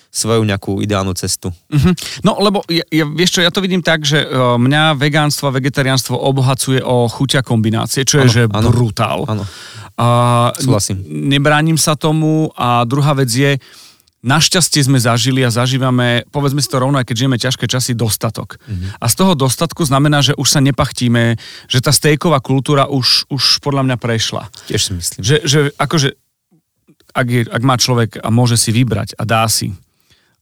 [0.10, 1.54] svoju nejakú ideálnu cestu.
[1.70, 1.94] Mhm.
[2.26, 5.56] No lebo ja, ja, vieš čo, ja to vidím tak, že uh, mňa vegánstvo a
[5.56, 8.70] vegetariánstvo obohacuje o chuťa kombinácie, čo je Áno, že áno.
[8.74, 9.26] brutál.
[9.30, 9.46] Áno.
[10.00, 10.08] A
[10.56, 11.04] Súhlasím.
[11.28, 13.60] nebránim sa tomu a druhá vec je,
[14.20, 18.60] našťastie sme zažili a zažívame, povedzme si to rovno, aj keď žijeme ťažké časy, dostatok.
[18.64, 18.96] Mhm.
[18.96, 21.36] A z toho dostatku znamená, že už sa nepachtíme,
[21.68, 24.48] že tá stejková kultúra už, už podľa mňa prešla.
[24.68, 25.20] Tiež si myslím.
[25.20, 26.10] Že, že akože,
[27.12, 29.76] ak, je, ak má človek a môže si vybrať a dá si,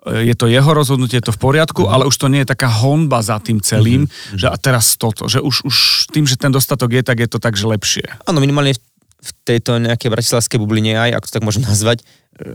[0.07, 1.91] je to jeho rozhodnutie, je to v poriadku, Mhm.
[1.91, 5.37] ale už to nie je taká honba za tým celým, že a teraz toto, že
[5.37, 5.75] už, už
[6.09, 8.05] tým, že ten dostatok je, tak je to tak, že lepšie.
[8.23, 8.71] Áno, minimálne
[9.17, 12.05] v, tejto nejakej bratislavskej bubline aj, ak to tak môžem nazvať,
[12.37, 12.53] e,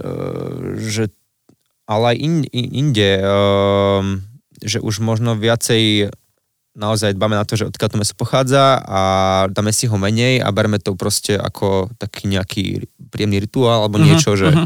[0.79, 1.11] že
[1.83, 4.23] ale aj in, in, inde, um,
[4.63, 6.15] že už možno viacej
[6.73, 9.01] naozaj dbáme na to, že odkiaľ to meso pochádza a
[9.53, 12.65] dáme si ho menej a bereme to proste ako taký nejaký
[13.13, 14.65] príjemný rituál alebo Mhm, niečo, že mhm.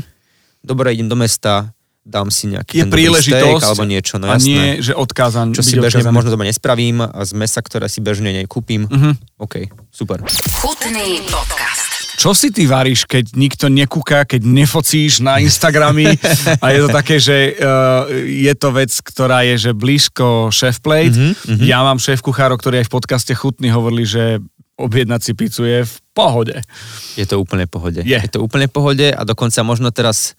[0.62, 1.74] dobre, idem do mesta,
[2.06, 4.46] dám si nejaký Je príležitosť steak alebo niečo, no a jasné.
[4.46, 6.14] nie, že odkázan, čo si bežne odkázaný.
[6.14, 8.86] možno doma nespravím a z mesa, ktoré si bežne nekúpim.
[8.86, 9.42] Mhm.
[9.42, 10.22] OK, super.
[10.62, 11.85] Chutný podcast.
[12.16, 16.16] Čo si ty varíš, keď nikto nekúka, keď nefocíš na Instagramy
[16.64, 21.12] a je to také, že uh, je to vec, ktorá je že blízko chef plate.
[21.12, 21.64] Mm-hmm.
[21.68, 24.40] Ja mám šéf kuchárov, ktorí aj v podcaste Chutný hovorili, že
[24.76, 26.56] objednať si pizzu je v pohode.
[27.16, 28.04] Je to úplne pohode.
[28.04, 28.16] Je.
[28.16, 30.36] je to úplne pohode a dokonca možno teraz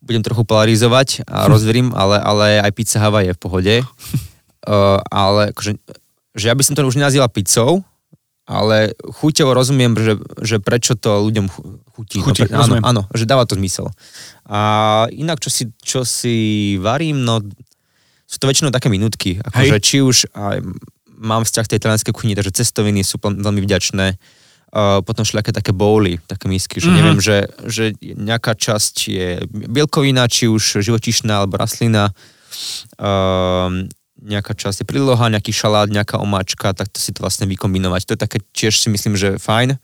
[0.00, 3.74] budem trochu polarizovať a rozverím, ale, ale aj pizza Hawaii je v pohode.
[4.64, 5.76] Uh, ale akože,
[6.36, 7.84] že ja by som to už nenazýval pizzou,
[8.46, 12.22] ale chuťovo rozumiem, že, že prečo to ľuďom chu- chutí.
[12.22, 13.90] Chutí, no, pre- áno, áno, že dáva to zmysel.
[14.46, 14.58] A
[15.10, 16.36] inak, čo si, čo si
[16.78, 17.42] varím, no
[18.26, 19.38] sú to väčšinou také minútky.
[19.42, 20.62] Akože či už aj
[21.18, 24.14] mám vzťah k tej talianskej kuchyni, takže cestoviny sú veľmi vďačné.
[24.66, 26.96] Uh, potom všelijaké také bowly, také misky, že Mhm.
[26.98, 32.10] neviem, že, že nejaká časť je bielkovina, či už živočíšna alebo rastlina,
[33.00, 33.70] uh,
[34.22, 38.02] nejaká časť je príloha, nejaký šalát, nejaká omáčka, tak to si to vlastne vykombinovať.
[38.08, 39.76] To je také tiež si myslím, že fajn.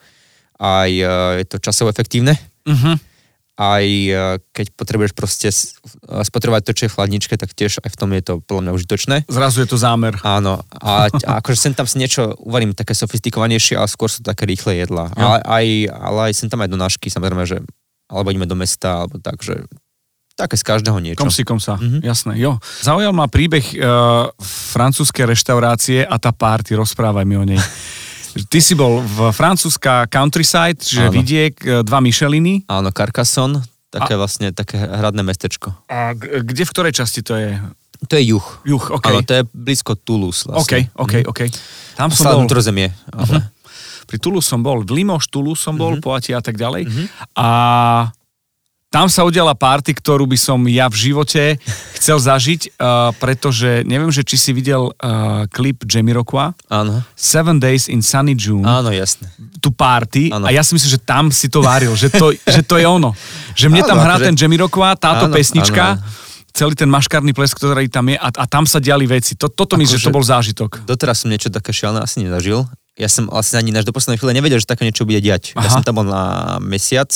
[0.62, 2.38] Aj uh, je to časovo efektívne.
[2.64, 3.12] Mhm.
[3.52, 7.90] Aj uh, keď potrebuješ proste uh, spotrebovať to, čo je v chladničke, tak tiež aj
[7.92, 9.16] v tom je to podľa mňa užitočné.
[9.28, 10.16] Zrazu je to zámer.
[10.24, 14.48] Áno, a, a akože sem tam si niečo uvarím také sofistikovanejšie, ale skôr sú také
[14.48, 15.12] rýchle jedlá.
[15.12, 15.20] Jo.
[15.20, 17.60] Ale aj, ale aj sem tam aj do nášky, samozrejme, že
[18.12, 19.64] alebo ideme do mesta, alebo tak, že
[20.42, 21.16] také z každého niečo.
[21.16, 22.02] Kom si, kom sa, Mhm.
[22.02, 22.58] jasné, jo.
[22.80, 27.58] Zaujal ma príbeh uh, francúzskej reštaurácie a tá party, rozprávaj mi o nej.
[28.44, 31.12] Ty si bol v francúzska countryside, Áno.
[31.12, 32.64] vidiek, e, dva Micheliny.
[32.64, 35.76] Áno, Carcassonne, také vlastne také hradné mestečko.
[35.84, 37.60] A kde, v ktorej časti to je?
[38.02, 38.46] To je juh.
[38.64, 39.04] Juh, OK.
[39.04, 40.88] Áno, to je blízko Toulouse OK, vlastne.
[40.96, 41.40] OK, OK.
[41.92, 43.52] Tam som Stále bol, vnútrozemie, ale...
[44.08, 46.00] pri Toulouse som bol, v Limoges, Toulouse som bol, Mhm.
[46.00, 46.88] Poitiers a tak ďalej.
[47.36, 47.48] A
[48.92, 51.56] tam sa udiala party, ktorú by som ja v živote
[51.96, 57.88] chcel zažiť, uh, pretože neviem, že či si videl uh, klip Jamiroquai, Áno, Seven Days
[57.88, 59.32] in Sunny June, áno, jasné.
[59.58, 60.44] tú party Áno.
[60.44, 63.16] a ja si myslím, že tam si to varil, že to, že to je ono.
[63.56, 66.04] Že mne tam Áno, hrá akože- ten Jamiroquai, táto Áno, pesnička, áno,
[66.52, 69.40] celý ten maškarný ples, ktorý tam je a, a tam sa diali veci.
[69.40, 70.70] To, toto mi, že Akože- to bol zážitok.
[70.84, 72.68] Doteraz som niečo také šialené asi nezažil.
[72.92, 75.56] Ja som vlastne ani až do poslednej chvíle nevedel, že také niečo bude diať.
[75.56, 75.80] Ja Aha.
[75.80, 77.08] som tam bol na mesiac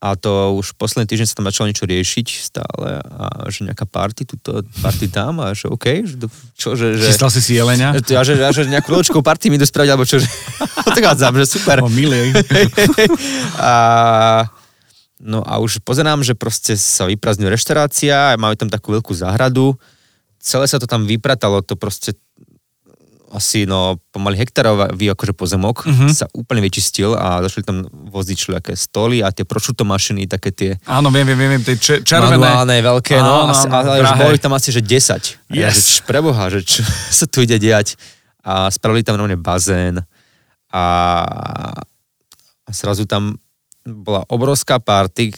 [0.00, 4.24] a to už posledný týždeň sa tam začalo niečo riešiť stále a že nejaká party,
[4.24, 6.16] tuto party tam a že OK, že,
[6.56, 7.92] čo, že, že, Chystal si si jelenia?
[7.92, 10.28] že, a že, a že nejakú loďkovú party mi idú spraviť, alebo čo, že
[10.88, 11.84] odchádzam, že super.
[11.84, 12.32] O, milej.
[13.60, 14.48] a,
[15.20, 19.76] no a už pozerám, že proste sa vyprázdňuje reštaurácia, majú tam takú veľkú záhradu,
[20.40, 22.16] celé sa to tam vypratalo, to proste
[23.30, 25.88] asi no pomaly hektarový akože pozemok Mhm.
[25.88, 26.10] mm-hmm.
[26.12, 30.70] sa úplne vyčistil a začali tam voziť všelijaké stoly a tie prošuto mašiny, také tie
[30.84, 32.36] Áno, viem, viem, viem, tie če- červené.
[32.36, 35.38] manuálne, veľké, no, Áno, asi, áno, ale už boli tam asi, že 10.
[35.46, 35.78] A Ja, Yes.
[35.78, 37.94] že č, preboha, že čo sa tu ide diať.
[38.40, 40.00] A spravili tam normálne bazén
[40.68, 40.84] a,
[42.60, 43.36] a zrazu tam
[43.82, 45.34] bola obrovská party,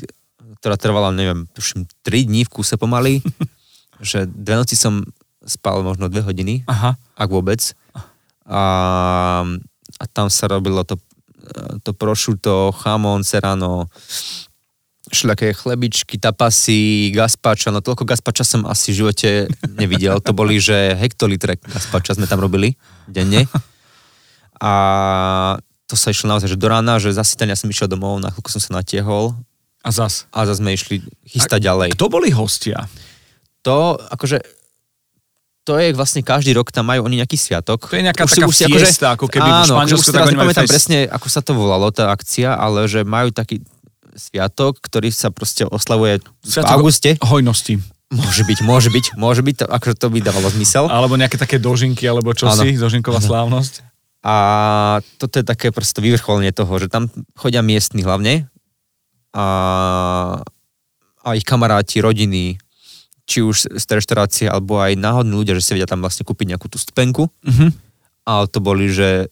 [0.57, 3.20] ktorá trvala, neviem, tuším, 3 dní v kúse pomaly,
[4.00, 5.02] že dve noci som
[5.42, 6.94] spal možno 2 hodiny, Aha.
[7.14, 7.59] ak vôbec.
[8.46, 8.62] A,
[9.98, 10.98] a tam sa robilo to,
[11.87, 13.87] to prosciutto, chamon, serrano,
[15.12, 19.31] všelijaké chlebičky, tapasy, gazpača, no toľko gazpača som asi v živote
[19.76, 20.16] nevidel.
[20.24, 23.44] To boli, že hektolitre gazpača sme tam robili denne.
[24.62, 24.72] A
[25.90, 28.62] to sa išlo naozaj, že do rána, že ja som išiel domov, na chvíľku som
[28.62, 29.37] sa natiehol
[29.85, 30.31] A zas.
[30.33, 31.98] a zase sme išli chystať ďalej.
[31.98, 32.87] Kto boli hostia?
[33.66, 34.40] To, akože,
[35.62, 37.87] to je vlastne každý rok, tam majú oni nejaký sviatok.
[37.87, 40.31] To je nejaká Už si- taká už fiesta, ako keby v áno, Španielsku, už tak
[40.35, 40.72] nepamätám fest.
[40.75, 43.62] presne, ako sa to volalo, tá akcia, ale že majú taký
[44.12, 47.11] sviatok, ktorý sa proste oslavuje v Sviatok auguste.
[47.22, 47.79] Hojnosti.
[48.12, 50.85] Môže byť, môže byť, môže byť, to, akože to by dávalo zmysel.
[50.85, 53.81] Alebo nejaké také dožinky, alebo čo si, dožinková slávnosť.
[54.20, 54.35] A
[55.16, 58.46] toto je také proste vyvrcholenie toho, že tam chodia miestni hlavne
[59.35, 59.46] a,
[61.25, 62.62] a ich kamaráti, rodiny,
[63.22, 66.66] či už z reštaurácie, alebo aj náhodní ľudia, že si vedia tam vlastne kúpiť nejakú
[66.66, 67.30] tú stupenku.
[67.46, 67.70] Mhm.
[68.22, 69.30] A to boli, že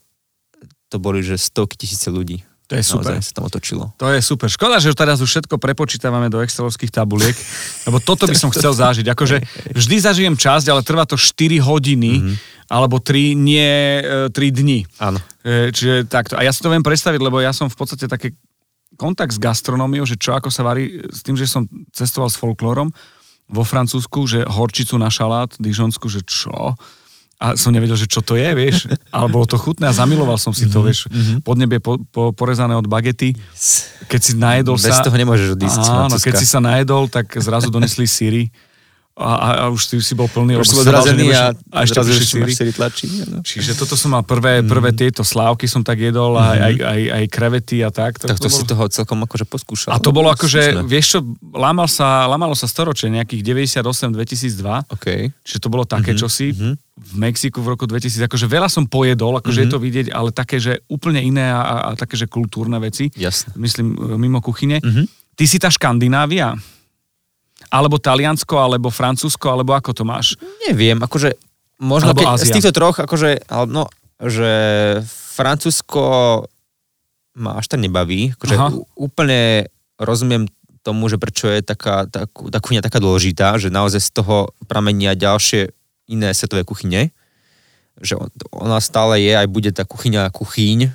[0.90, 2.42] to boli, že stovky tisíce ľudí.
[2.70, 3.18] To je super.
[3.18, 3.84] Naozaj sa tam otočilo.
[3.98, 4.46] To je super.
[4.46, 7.34] Škoda, že teraz už všetko prepočítavame do excelovských tabuliek,
[7.86, 9.10] lebo toto by som chcel zažiť.
[9.10, 9.42] Akože
[9.74, 12.34] vždy zažijem časť, ale trvá to 4 hodiny, Mhm.
[12.70, 14.86] alebo 3, nie 3 dní.
[15.02, 15.18] Áno.
[15.42, 16.38] E, Čiže takto.
[16.38, 18.38] A ja si to viem predstaviť, lebo ja som v podstate také
[18.94, 22.94] kontakt s gastronómiou, že čo ako sa varí, s tým, že som cestoval s folklórom
[23.50, 26.78] vo Francúzsku, že horčicu na šalát, dižonsku, že čo?
[27.40, 28.84] A som nevedel, že čo to je, vieš.
[29.16, 30.98] Ale bolo to chutné a zamiloval som si Mhm, to, vieš.
[31.40, 33.32] Podnebie po, po, porezané od bagety.
[34.06, 35.02] Keď si najedol Bez sa...
[35.02, 35.80] toho nemôžeš odísť.
[35.88, 38.52] Áno, keď si sa najedol, tak zrazu donesli síry.
[39.20, 40.56] A, a, a už si, si bol plný.
[40.56, 42.50] lebo Už si si bol a, a ešte ešte síry.
[42.50, 43.04] síry tlačí.
[43.28, 43.44] No.
[43.44, 47.24] Čiže toto som mal prvé, prvé tieto slávky som tak jedol, aj, aj, aj, aj
[47.28, 48.16] krevety a tak.
[48.16, 49.92] Tak to bolo- si toho celkom akože poskúšal.
[49.92, 50.88] A to bolo akože, Slušné.
[50.88, 51.18] vieš čo,
[51.52, 55.06] lámal sa, lámalo sa storočie, nejakých 98-2002, OK.
[55.38, 56.48] čiže to bolo také Mhm, čosi.
[56.50, 56.72] mhm.
[57.00, 59.72] V Mexiku v roku 2000, akože veľa som pojedol, akože je Mhm.
[59.72, 63.08] to vidieť, ale také, že úplne iné a, a, také, že kultúrne veci.
[63.10, 63.52] Jasné.
[63.54, 64.78] Myslím, e, mimo kuchyne.
[64.78, 65.08] Mhm.
[65.32, 66.52] Ty si tá Škandinávia?
[67.70, 70.34] Alebo Taliansko, alebo Francúzsko, alebo ako to máš?
[70.66, 71.38] Neviem, akože
[71.78, 73.86] možno Alebo keď, z týchto troch, akože, no,
[74.18, 74.50] že
[75.06, 76.02] Francúzsko
[77.38, 78.34] ma až tak nebaví.
[78.36, 78.68] Akože Aha.
[78.98, 80.44] úplne rozumiem
[80.82, 85.14] tomu, že prečo je taká, tá, tá kuchyňa taká dôležitá, že naozaj z toho pramenia
[85.14, 85.70] ďalšie
[86.10, 87.14] iné svetové kuchyne.
[88.00, 90.90] Že on- ona stále je, aj bude tá kuchyňa kuchyň,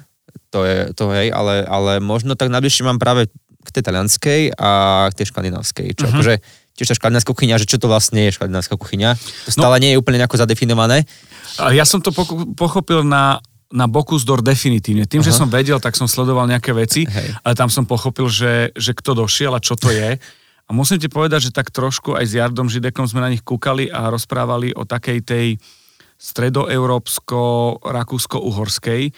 [0.51, 3.29] to je, to hej, ale, ale možno tak najbližšie mám práve
[3.65, 4.69] k tej talianskej a
[5.09, 5.87] k tej škandinávskej.
[5.97, 6.11] Čo Mhm.
[6.13, 6.33] akože
[6.75, 9.15] tiež tá škandinávska kuchyňa, že čo to vlastne je škandinávska kuchyňa.
[9.15, 9.57] To No.
[9.57, 11.03] stále nie je úplne nejako zadefinované.
[11.71, 12.09] Ja som to
[12.53, 13.37] pochopil na,
[13.69, 15.03] na Bokusdor definitívne.
[15.03, 15.37] Tým, že Aha.
[15.37, 17.33] som vedel, tak som sledoval nejaké veci, Hej.
[17.39, 20.15] ale tam som pochopil, že, že kto došiel a čo to je.
[20.65, 23.87] A musím ti povedať, že tak trošku aj s Jardom Židekom sme na nich kúkali
[23.87, 25.57] a rozprávali o takej tej
[26.17, 29.11] stredoeurópsko-rakúsko-uhorskej,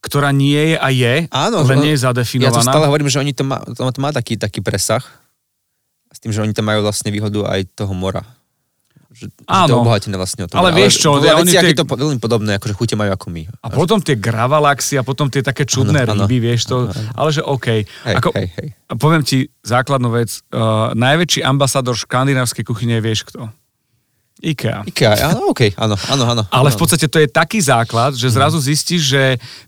[0.00, 2.62] ktorá nie je a je, Áno, ale že- nie je Ja to zadefinovaná.
[2.62, 5.02] stále hovorím, že oni to má, to má taký, taký presah.
[6.14, 8.22] S tým, že oni tam majú vlastne výhodu aj toho mora.
[9.14, 9.74] Že, že to je Áno.
[9.82, 10.58] obohatené vlastne o tom.
[10.58, 13.42] Ale vieš čo, vo oni tie- je to veľmi podobné, akože chute majú ako my.
[13.62, 16.26] A potom tie gravalaxy a potom tie také čudné Áno, áno.
[16.26, 17.86] ryby, vieš to, ale že OK.
[17.86, 18.68] Hej, Ako, hej, hej.
[18.94, 20.42] Poviem ti základnú vec.
[20.50, 23.50] Uh, najväčší ambasador škandinávskej kuchyne, vieš kto?
[24.44, 24.84] IKEA.
[24.84, 26.42] IKEA, áno, OK, áno, áno, áno.
[26.52, 29.22] Ale v podstate to je taký základ, že zrazu zistíš, že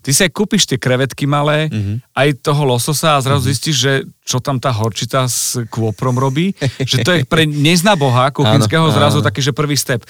[0.05, 1.67] ty si aj kúpiš tie krevetky malé,
[2.13, 3.93] aj toho lososa a zrazu zistíš, že
[4.27, 9.19] čo tam tá horčita s kôprom robí, že to je pre neznaboha kuchynského Áno, zrazu
[9.23, 9.25] áno.
[9.25, 10.03] taký, že prvý step.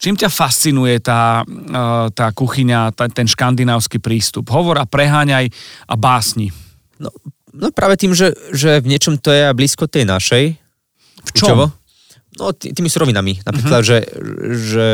[0.00, 4.48] Čím ťa fascinuje tá, uh, tá kuchyňa, tá, ten škandinávsky prístup?
[4.48, 5.52] Hovor a preháňaj
[5.86, 6.48] a básni.
[6.96, 7.12] No,
[7.52, 10.44] no práve tým, že, že v niečom to je blízko tej našej.
[11.20, 11.52] V čom?
[11.52, 11.79] Chuťovo.
[12.38, 13.42] No, tý, tými surovinami.
[13.42, 14.06] Napríklad, že,
[14.54, 14.88] že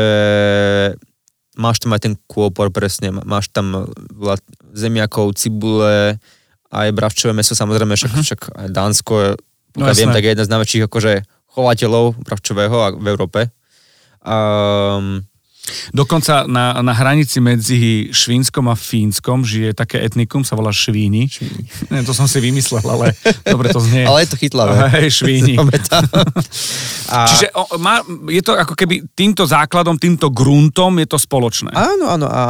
[1.57, 4.41] máš tam aj ten kôpor presne, máš tam veľa
[4.73, 6.17] zemiakov, cibule,
[6.73, 9.29] aj bravčové meso, samozrejme, však, však aj Dánsko, je,
[9.77, 10.01] pokiaľ jasné.
[10.01, 11.11] viem, tak je jeden z najväčších akože
[11.57, 13.39] chovateľov bravčového v Európe.
[14.21, 15.25] Um,
[15.91, 21.27] Dokonca na, na hranici medzi Švínskom a Fínskom žije také etnikum, sa volá Švíni.
[21.87, 23.15] Ne, to som si vymyslel, ale
[23.47, 24.03] dobre to znie.
[24.03, 24.75] ale je to chytlavé.
[24.99, 25.55] Hej, Švíni.
[27.07, 31.71] A, Čiže o, má, je to ako keby týmto základom, týmto gruntom je to spoločné.
[31.71, 32.27] Áno, áno.
[32.27, 32.43] A,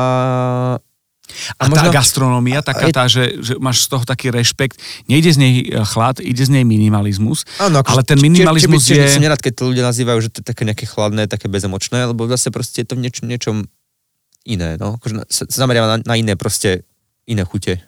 [1.60, 4.80] a tá gastronomia, taká tá, že, že máš z toho taký rešpekt,
[5.12, 8.96] nejde z nej e, chlad, ide z nej minimalizmus, Áno, akože ale ten minimalizmus tiež,
[8.96, 9.16] tiež, je...
[9.20, 12.26] Som nerad, keď to ľudia nazývajú, že to je také nejaké chladné, také bezemočné, lebo
[12.32, 13.56] zase proste je to v niečom, niečom
[14.48, 14.96] iné, no.
[14.96, 16.88] Akože sa, sa zameriava na, na iné proste,
[17.28, 17.84] iné chute.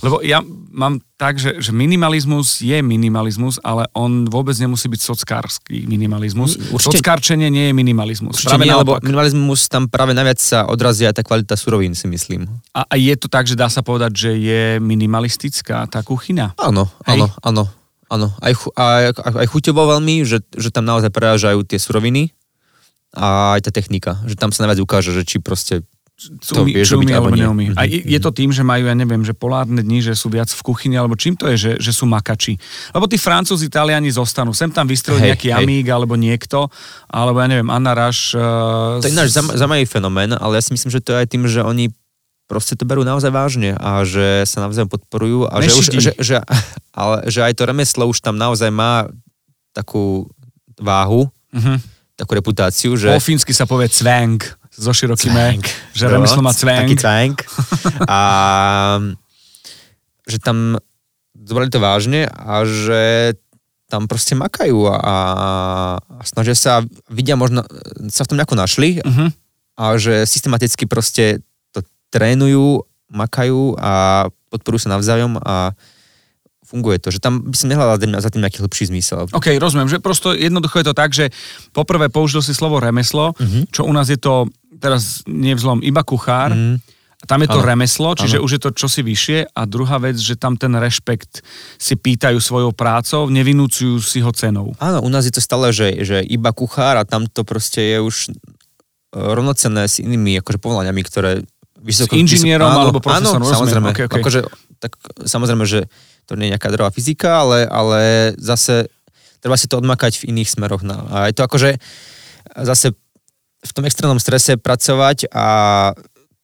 [0.00, 0.40] Lebo ja
[0.72, 6.56] mám tak, že, že minimalizmus je minimalizmus, ale on vôbec nemusí byť sockársky minimalizmus.
[6.56, 8.38] Mm, určite- Sockárčenie nie je minimalizmus.
[8.38, 12.08] Určite Práve nie, lebo minimalizmus tam práve najviac sa odrazí aj tá kvalita surovín, si
[12.08, 12.48] myslím.
[12.72, 16.56] A, a je to tak, že dá sa povedať, že je minimalistická tá kuchyňa.
[16.56, 17.20] Áno, Hej.
[17.20, 17.64] áno, áno.
[18.08, 22.32] Áno, aj, chu, aj, aj chuťovo veľmi, že, že tam naozaj prerážajú tie suroviny
[23.12, 25.84] a aj tá technika, že tam sa najviac ukáže, že či proste
[26.18, 27.70] to Umí- vieš robiť alebo neumí.
[27.72, 30.26] A Mhm, je, je to tým, že majú, ja neviem, že polárne dni, že sú
[30.26, 32.58] viac v kuchyni, alebo čím to je, že, že sú makači.
[32.90, 34.50] Lebo tí Francúzi, Taliani zostanú.
[34.50, 35.56] Sem tam vystrelí Hej, nejaký hej.
[35.56, 36.66] amík, alebo niekto,
[37.06, 38.34] alebo ja neviem, Anna Raš.
[38.34, 41.28] Uh, To je ináč zam- zaujímavý fenomén, ale ja si myslím, že to je aj
[41.30, 41.94] tým, že oni
[42.44, 46.36] proste to berú naozaj vážne a že sa navzájom podporujú a že, už, že, že,
[46.98, 49.06] ale, že aj to remeslo už tam naozaj má
[49.70, 50.26] takú
[50.74, 51.78] váhu, uh-huh.
[52.16, 53.12] takú reputáciu, že...
[53.12, 54.40] Po fínsky sa povie cvang,
[54.78, 55.58] so širokým E,
[55.92, 56.86] že No, remeslo má cvang.
[56.86, 57.34] Taký cvang.
[58.06, 58.20] A
[60.24, 60.78] že tam
[61.34, 63.34] zobrali to vážne a že
[63.88, 65.10] tam proste makajú a, a
[66.22, 66.72] snažia sa,
[67.08, 67.64] vidia možno,
[68.06, 69.32] sa v tom nejako našli Uh-huh.
[69.74, 75.72] a že systematicky proste to trénujú, makajú a podporujú sa navzájom a
[76.62, 79.24] funguje to, že tam by som nehľadal za tým- nejaký hlbší zmysel.
[79.26, 81.32] OK, rozumiem, že prosto jednoducho je to tak, že
[81.72, 83.72] poprvé použil si slovo remeslo, Mhm.
[83.72, 86.54] čo u nás je to teraz nie vzlom iba kuchár,
[87.18, 87.66] a tam je to Áno.
[87.66, 88.46] remeslo, čiže Áno.
[88.46, 91.42] už je to čosi vyššie a druhá vec, že tam ten rešpekt
[91.74, 94.70] si pýtajú svojou prácou, nevinúcujú si ho cenou.
[94.78, 97.98] Áno, u nás je to stále, že, že iba kuchár a tam to proste je
[97.98, 98.32] už e,
[99.18, 101.42] rovnocenné s inými akože povolaniami, ktoré
[101.82, 102.14] vysoko...
[102.14, 103.90] S inžinierom vysoko- alebo profesorom, Áno, samozrejme.
[103.90, 104.14] Ok, ok.
[104.22, 104.40] Akože,
[104.78, 104.92] tak,
[105.26, 105.90] samozrejme, že
[106.30, 108.86] to nie je nejaká druhá fyzika, ale, ale zase
[109.42, 110.86] treba si to odmakať v iných smeroch.
[110.86, 111.02] No.
[111.10, 111.82] A je to akože
[112.62, 112.94] zase
[113.58, 115.46] v tom extrémnom strese pracovať a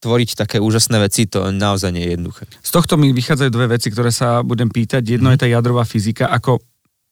[0.00, 2.44] tvoriť také úžasné veci, to naozaj nie je jednoduché.
[2.60, 5.00] Z tohto mi vychádzajú dve veci, ktoré sa budem pýtať.
[5.00, 6.60] Jedno je tá jadrová fyzika, ako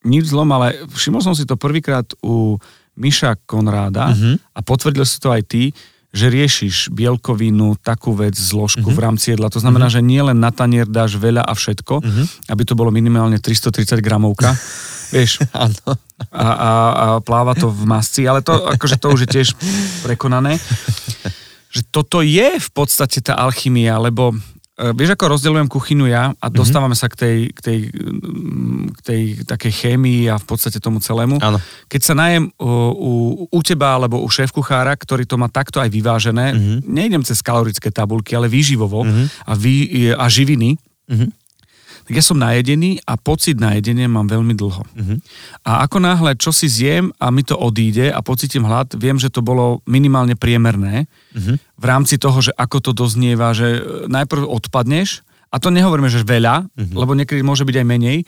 [0.05, 2.59] nič zlom, ale všimol som si to prvýkrát u
[2.93, 4.53] Miša Konráda Mhm.
[4.53, 5.73] a potvrdil si to aj ty,
[6.13, 9.49] že riešiš bielkovinu, takú vec, zložku v rámci jedla.
[9.49, 12.05] To znamená, že nie len na tanier dáš veľa a všetko,
[12.53, 14.53] aby to bolo minimálne 330 gramovka,
[15.13, 15.77] vieš, Áno.
[16.33, 19.49] a, a, a pláva to v masci, ale to, akože to už je tiež
[20.01, 20.57] prekonané.
[21.69, 24.33] Že toto je v podstate tá alchymia, lebo
[24.73, 27.79] E, vieš, ako rozdeľujem kuchyňu ja a dostávame sa k tej, k tej,
[28.89, 31.37] k tej takej chémii a v podstate tomu celému.
[31.39, 31.61] Áno.
[31.87, 33.13] Keď sa najem u, u,
[33.53, 36.75] u teba alebo u šéf kuchára, ktorý to má takto aj vyvážené, Mhm.
[36.89, 39.25] nejdem cez kalorické tabulky, ale výživovo Mhm.
[39.45, 39.75] a, vy,
[40.09, 41.27] a živiny, Mhm.
[42.03, 44.83] Tak ja som najedený a pocit na jedenie mám veľmi dlho.
[44.95, 45.15] Mhm.
[45.63, 49.31] A ako náhle čo si zjem a mi to odíde a pocitím hlad, viem, že
[49.31, 51.55] to bolo minimálne priemerné Mhm.
[51.79, 56.25] v rámci toho, že ako to doznieva, že e, najprv odpadneš, a to nehovoríme, že
[56.25, 56.97] veľa, Mhm.
[56.97, 58.19] lebo niekedy môže byť aj menej,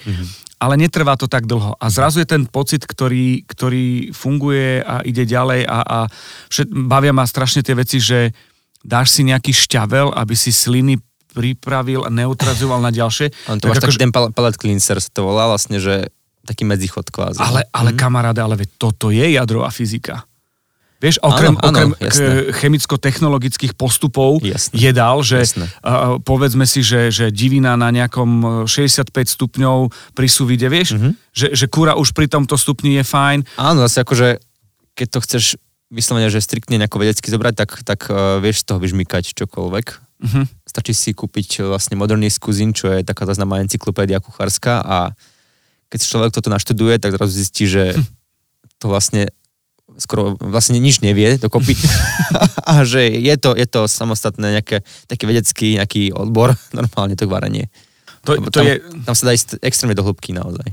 [0.60, 1.72] ale netrvá to tak dlho.
[1.80, 5.98] A zrazu je ten pocit, ktorý, ktorý funguje a ide ďalej a, a
[6.52, 8.28] všet, bavia ma strašne tie veci, že
[8.84, 11.00] dáš si nejaký šťavel, aby si sliny
[11.34, 13.34] pripravil a neutrazoval na ďalšie.
[13.48, 16.08] Áno, to máš Tak taký ten pal- palette cleanser, sa to volá vlastne, že
[16.42, 17.36] taký medzichod kvázi.
[17.38, 17.98] Ale, ale Mhm.
[17.98, 20.22] kamaráde, ale veď toto je jadrová fyzika.
[20.96, 24.72] Vieš, okrem, Áno, áno, okrem k- chemicko-technologických postupov Jasné.
[24.74, 25.66] jedál, že Jasné.
[25.78, 28.30] uh, povedzme si, že, že divina na nejakom
[28.64, 29.76] e, 65 stupňov
[30.12, 31.10] pri suvide, vieš, Mhm.
[31.30, 33.44] že, že kúra už pri tomto stupni je fajn.
[33.54, 34.28] Áno, zase akože,
[34.94, 35.44] keď to chceš
[35.88, 39.86] vyslovene, že striktne nejako vedecky zobrať, tak, tak uh, vieš z toho vyžmykať čokoľvek.
[40.22, 40.42] Mhm.
[40.74, 45.14] Stačí si kúpiť uh, vlastne Modernist Cuisine, čo je taká známa encyklopédia kuchárska a
[45.86, 47.94] keď človek toto naštuduje, tak zrazu zistí, že
[48.82, 49.30] to vlastne
[49.94, 51.78] skoro vlastne nič nevie dokopy
[52.70, 57.70] a že je to, je to samostatné nejaké taký vedecký nejaký odbor, normálne to varenie.
[58.24, 60.64] To, to tam, je, tam sa dá ísť extrémne do hĺbky naozaj.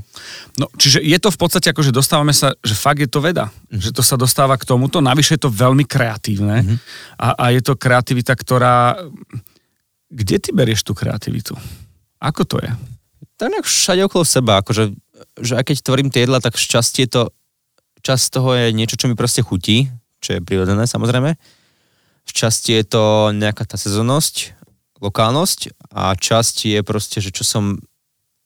[0.56, 3.52] no, čiže je to v podstate ako, že dostávame sa, že fakt je to veda.
[3.68, 5.04] Že to sa dostáva k tomuto.
[5.04, 6.74] Navyše je to veľmi kreatívne Mhm.
[7.20, 8.96] a, a je to kreativita, ktorá...
[10.12, 11.56] Kde ty berieš tú kreativitu?
[12.20, 12.70] Ako to je?
[13.42, 14.94] tak nejak všade okolo seba, akože,
[15.42, 17.34] že aj keď tvorím tie jedla, tak šťastie to,
[18.06, 19.90] časť toho je niečo, čo mi proste chutí,
[20.22, 21.34] čo je prirodzené samozrejme.
[22.22, 24.54] Šťastie je to nejaká tá sezónnosť,
[25.02, 27.82] lokálnosť a časť je proste, že čo som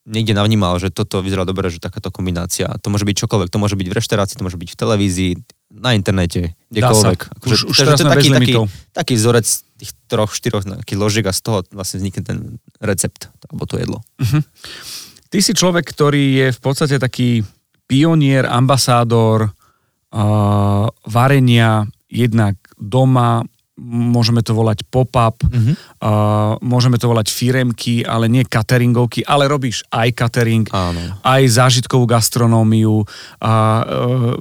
[0.07, 2.71] niekde navnímal, že toto vyzerá dobre, že takáto kombinácia.
[2.79, 5.31] To môže byť čokoľvek, to môže byť v reštaurácii, to môže byť v televízii,
[5.67, 7.19] na internete, kdekoľvek.
[7.43, 8.53] Akože Už- už takže teraz to je taký, taký,
[8.95, 12.37] taký vzorec tých troch, štyroch takých ložiek a z toho vlastne vznikne ten
[12.79, 13.99] recept, alebo to jedlo.
[15.27, 17.43] Ty si človek, ktorý je v podstate taký
[17.83, 23.43] pionier, ambasádor uh, varenia jednak doma,
[23.79, 25.73] môžeme to volať pop-up, Mhm.
[25.95, 26.09] uh,
[26.59, 31.21] môžeme to volať firemky, ale nie cateringovky, ale robíš aj catering, Áno.
[31.21, 33.05] aj zážitkovú gastronómiu
[33.37, 33.83] a uh,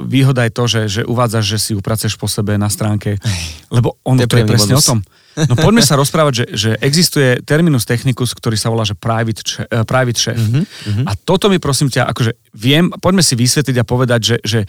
[0.01, 3.21] výhoda je to, že, že uvádzaš, že si upraceš po sebe na stránke,
[3.69, 4.89] lebo ono To je presne o bonus.
[4.89, 5.01] tom.
[5.39, 9.69] No poďme sa rozprávať, že, že existuje terminus technicus, ktorý sa volá, že private, che-
[9.69, 10.41] eh, private chef.
[10.41, 14.61] Mhm, A toto mi prosím ťa, akože viem, poďme si vysvetliť a povedať, že, že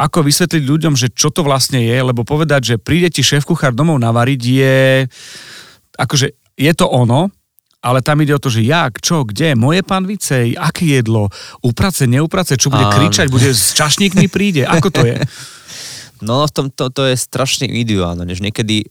[0.00, 3.76] ako vysvetliť ľuďom, že čo to vlastne je, lebo povedať, že príde ti šéf kuchár
[3.76, 4.80] domov navariť je,
[6.00, 7.28] akože je to ono,
[7.84, 11.28] ale tam ide o to, že jak, čo, kde, moje pán Vicej, aké jedlo,
[11.60, 12.96] uprace, neuprace, čo bude Áno.
[12.96, 15.20] kričať, bude s čašníkmi príde, ako to je?
[16.20, 18.84] No v tom to, to je strašne individuálne, než niekedy,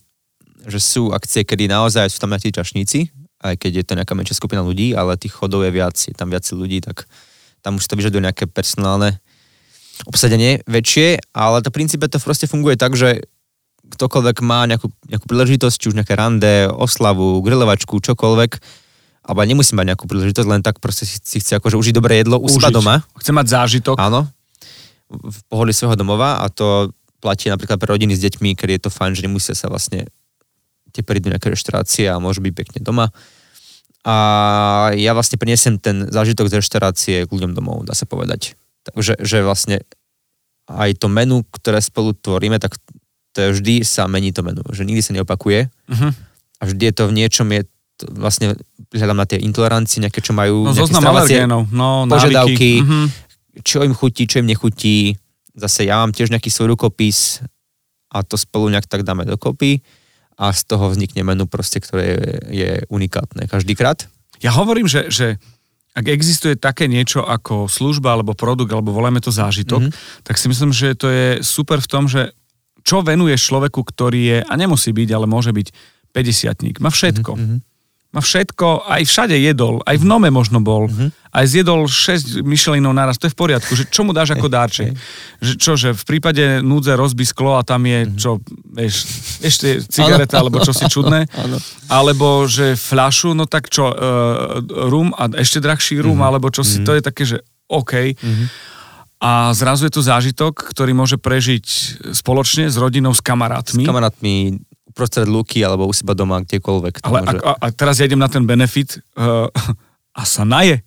[0.66, 3.06] že sú akcie, kedy naozaj sú tam nejakí čašníci,
[3.38, 6.26] aj keď je to nejaká menšia skupina ľudí, ale tých chodov je viac, je tam
[6.26, 7.06] viac ľudí, tak
[7.62, 9.22] tam už to vyžaduje nejaké personálne
[10.06, 13.24] obsadenie väčšie, ale to princípe to proste funguje tak, že
[13.90, 18.50] ktokoľvek má nejakú, nejakú príležitosť, či už nejaké rande, oslavu, grilovačku, čokoľvek,
[19.26, 22.46] alebo nemusí mať nejakú príležitosť, len tak proste si, chce akože užiť dobré jedlo u
[22.46, 22.76] seba Užiť.
[22.76, 22.94] doma.
[23.18, 23.96] Chce mať zážitok.
[23.98, 24.30] Áno,
[25.10, 28.90] v pohode svojho domova a to platí napríklad pre rodiny s deťmi, kedy je to
[28.94, 30.08] fajn, že nemusia sa vlastne
[30.90, 33.10] tie prídu nejaké reštaurácie a môžu byť pekne doma.
[34.00, 34.16] A
[34.96, 38.56] ja vlastne priniesem ten zážitok z reštaurácie k ľuďom domov, dá sa povedať.
[38.82, 39.84] Takže že vlastne
[40.66, 42.78] aj to menu, ktoré spolu tvoríme, tak
[43.30, 46.08] to je vždy sa mení to menu, že nikdy sa neopakuje Mhm.
[46.58, 47.62] a vždy je to v niečom, je
[47.96, 48.56] to vlastne
[48.90, 52.80] hľadám na tie intolerancie, nejaké, čo majú No nejaké alergénov, no požiadavky.
[52.80, 53.06] Mhm.
[53.60, 55.18] čo im chutí, čo im nechutí.
[55.52, 57.42] Zase ja mám tiež nejaký svoj rukopis
[58.08, 59.82] a to spolu nejak tak dáme dokopy
[60.38, 64.06] a z toho vznikne menu proste, ktoré je, je unikátne každýkrát.
[64.40, 65.36] Ja hovorím, že, že
[65.90, 69.90] ak existuje také niečo ako služba alebo produkt, alebo voláme to zážitok, Mhm.
[69.90, 70.22] mm-hmm.
[70.22, 72.30] tak si myslím, že to je super v tom, že
[72.80, 75.68] čo venuješ človeku, ktorý je, a nemusí byť, ale môže byť
[76.16, 77.32] 50 Má všetko.
[77.36, 77.56] Mhm.
[78.10, 81.14] Má všetko, aj všade jedol, aj v Nome možno bol, Mhm.
[81.30, 84.98] aj zjedol 6 myšelinov naraz, to je v poriadku, že čo mu dáš ako dárček?
[85.38, 88.42] Že čo, že v prípade núdze rozbí sklo a tam je, čo,
[88.74, 89.06] vieš,
[89.46, 91.30] ešte cigareta, alebo čo si čudné,
[91.86, 94.58] alebo že fľašu, no tak čo, uh,
[94.90, 97.38] rum a ešte drahší rum, alebo čo si, to je také, že
[97.70, 98.18] OK.
[99.20, 101.66] A zrazu je to zážitok, ktorý môže prežiť
[102.16, 103.84] spoločne s rodinou, s kamarátmi.
[103.84, 104.34] S kamarátmi
[104.90, 107.06] uprostred lúky alebo u seba doma, kdekoľvek.
[107.06, 107.38] Ale môže...
[107.46, 109.46] a, a teraz ja idem na ten benefit uh,
[110.18, 110.82] a sa naje.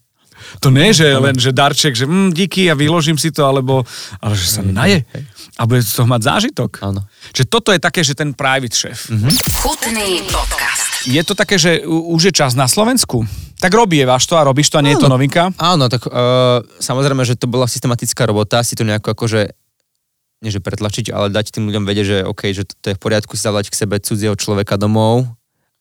[0.59, 3.87] To nie je, že len, že darček, že mm, díky a vyložím si to, alebo,
[4.19, 5.07] ale že sa naje.
[5.55, 6.83] A bude z toho mať zážitok.
[6.83, 7.07] Áno.
[7.31, 9.07] Čiže toto je také, že ten private chef.
[9.07, 9.29] Mhm.
[9.63, 11.07] Chutný podcast.
[11.07, 13.27] Je to také, že už je čas na Slovensku?
[13.59, 15.15] Tak robievaš to a robíš to a nie je to Áno.
[15.19, 15.51] novinka?
[15.59, 19.51] Áno, tak uh, samozrejme, že to bola systematická robota, si to nejako akože
[20.43, 23.39] nie že pretlačiť, ale dať tým ľuďom vedieť, že OK, že to je v poriadku
[23.39, 25.25] si zavolať k sebe cudzieho človeka domov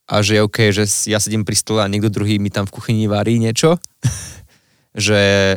[0.06, 2.74] a že je OK, že ja sedím pri stole a niekto druhý mi tam v
[2.78, 3.82] kuchyni varí niečo.
[4.94, 5.56] že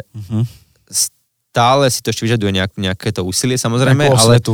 [0.89, 4.53] stále si to ešte vyžaduje nejak, nejaké to úsilie samozrejme, Nejakú ale, osvetu.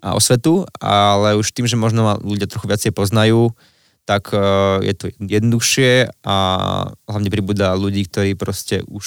[0.00, 3.52] a osvetu, ale už tým, že možno ľudia trochu viacej poznajú,
[4.02, 6.36] tak uh, je to jednoduchšie a
[7.06, 9.06] hlavne pribúda ľudí, ktorí proste už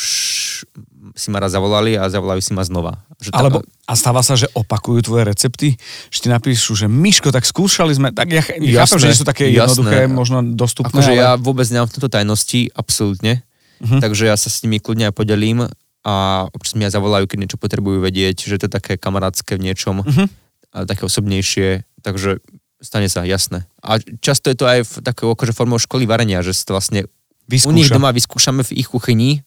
[1.13, 3.03] si ma raz zavolali a zavolajú si ma znova.
[3.17, 5.67] Že tá- Alebo, a stáva sa, že opakujú tvoje recepty,
[6.07, 9.23] že ti napíšu, že Miško, tak skúšali sme, tak ja ch- chápem, že nie sú
[9.23, 9.61] také jasné.
[9.81, 11.19] jednoduché, možno dostupné, Akože ale...
[11.19, 13.43] ja vôbec nemám v tomto tajnosti, absolútne.
[13.77, 13.99] Mhm.
[13.99, 15.67] Takže ja sa s nimi kľudne aj podelím
[16.01, 16.13] a
[16.49, 20.01] občas mi aj zavolajú, keď niečo potrebujú vedieť, že to je také kamarátske v niečom,
[20.01, 20.25] Mhm.
[20.69, 21.67] a také osobnejšie,
[21.99, 22.43] takže
[22.77, 23.63] stane sa, jasné.
[23.79, 27.07] A často je to aj v takou akože formou školy varenia, že si to vlastne
[27.45, 27.65] Vyskúša.
[27.65, 29.41] u nich doma vyskúšame v ich kuchyni,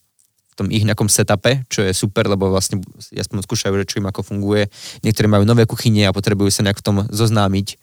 [0.59, 4.27] tom ich nejakom setupe, čo je super, lebo vlastne jasne skúšajú, že čo im ako
[4.27, 4.67] funguje.
[5.07, 7.79] Niektorí majú nové kuchyne a potrebujú sa nejak v tom zoznámiť.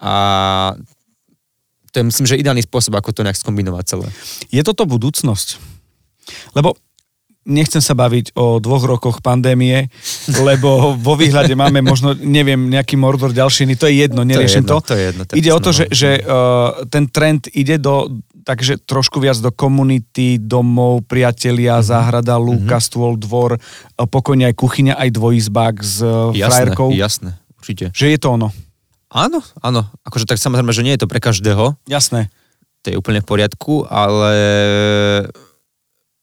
[0.00, 0.14] A
[1.90, 4.06] to je myslím, že ideálny spôsob, ako to nejak skombinovať celé.
[4.54, 5.58] Je toto budúcnosť?
[6.54, 6.78] Lebo
[7.48, 9.88] nechcem sa baviť o dvoch rokoch pandémie,
[10.48, 14.78] lebo vo výhľade máme možno, neviem, nejaký mordor ďalší, iný, to je jedno, neriešim jedno,
[14.80, 14.92] to.
[14.92, 18.22] to je jedno, to je ide o to, že, že uh, ten trend ide do
[18.40, 21.84] takže trošku viac do komunity, domov, priatelia, Mhm.
[21.84, 26.88] záhrada, lúka, stôl, dvor, uh, pokojne aj kuchyňa, aj dvojizbák s uh, Jasné, frajerkou.
[26.92, 27.84] jasné, určite.
[27.92, 28.48] Že je to ono.
[29.10, 29.90] Áno, áno.
[30.06, 32.30] Akože tak samozrejme, že nie je to pre každého, Jasné.
[32.80, 34.32] to je úplne v poriadku, ale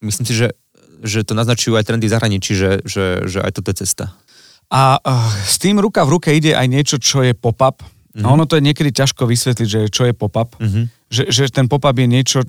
[0.01, 0.47] myslím si, že,
[1.03, 4.13] že to naznačujú aj trendy zahraničí, že, že, že aj toto je cesta.
[4.67, 5.03] A uh,
[5.43, 7.79] s tým ruka v ruke ide aj niečo, čo je pop-up.
[8.17, 8.25] Mm-hmm.
[8.25, 10.57] A ono to je niekedy ťažko vysvetliť, že čo je pop-up.
[10.57, 10.89] Mhm.
[11.07, 12.41] Že, že ten pop-up je niečo...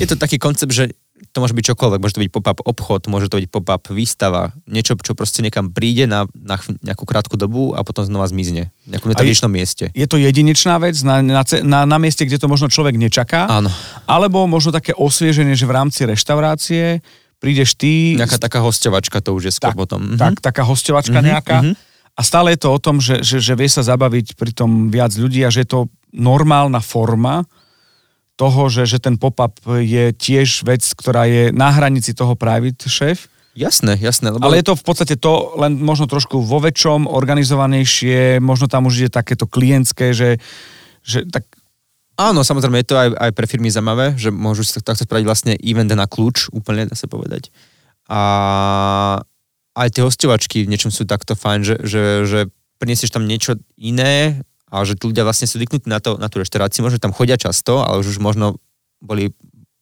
[0.00, 0.96] Je to taký koncept, že
[1.30, 4.96] to môže byť čokoľvek, môže to byť pop-up obchod, môže to byť pop-up výstava, niečo,
[4.98, 8.72] čo proste niekam príde na, na nejakú krátku dobu a potom znova zmizne.
[8.88, 9.92] V nejakom netradičnom mieste.
[9.92, 13.46] Je to jedinečná vec na, na, na, na mieste, kde to možno človek nečaká.
[13.46, 13.70] Áno.
[14.08, 17.04] Alebo možno také osvieženie, že v rámci reštaurácie
[17.38, 18.18] prídeš ty...
[18.18, 20.00] Nejaká taká hosťovačka to už je skôr tak, potom.
[20.02, 20.18] Mhm.
[20.18, 21.58] tak, taká hostovačka Mhm, nejaká.
[21.62, 21.74] mhm.
[22.18, 25.14] A stále je to o tom, že, že, že vie sa zabaviť pri tom viac
[25.14, 27.46] ľudí a že je to normálna forma
[28.34, 33.30] toho, že, že ten pop-up je tiež vec, ktorá je na hranici toho private chef.
[33.54, 34.34] Jasné, jasné.
[34.34, 34.42] Lebo...
[34.42, 39.06] Ale je to v podstate to len možno trošku vo väčšom, organizovanejšie, možno tam už
[39.06, 40.42] ide takéto klientské, že,
[41.06, 41.46] že tak
[42.18, 45.54] Áno, samozrejme, je to aj, aj pre firmy zaujímavé, že môžu si takto spraviť vlastne
[45.62, 47.54] event na kľúč, úplne dá sa povedať.
[48.10, 49.22] A
[49.78, 52.38] aj tie hostovačky v niečom sú takto fajn, že, že, že
[52.78, 56.42] priniesieš tam niečo iné a že tí ľudia vlastne sú zvyknutí na, to, na tú
[56.42, 58.58] reštauráciu, možno tam chodia často, ale už, možno
[58.98, 59.30] boli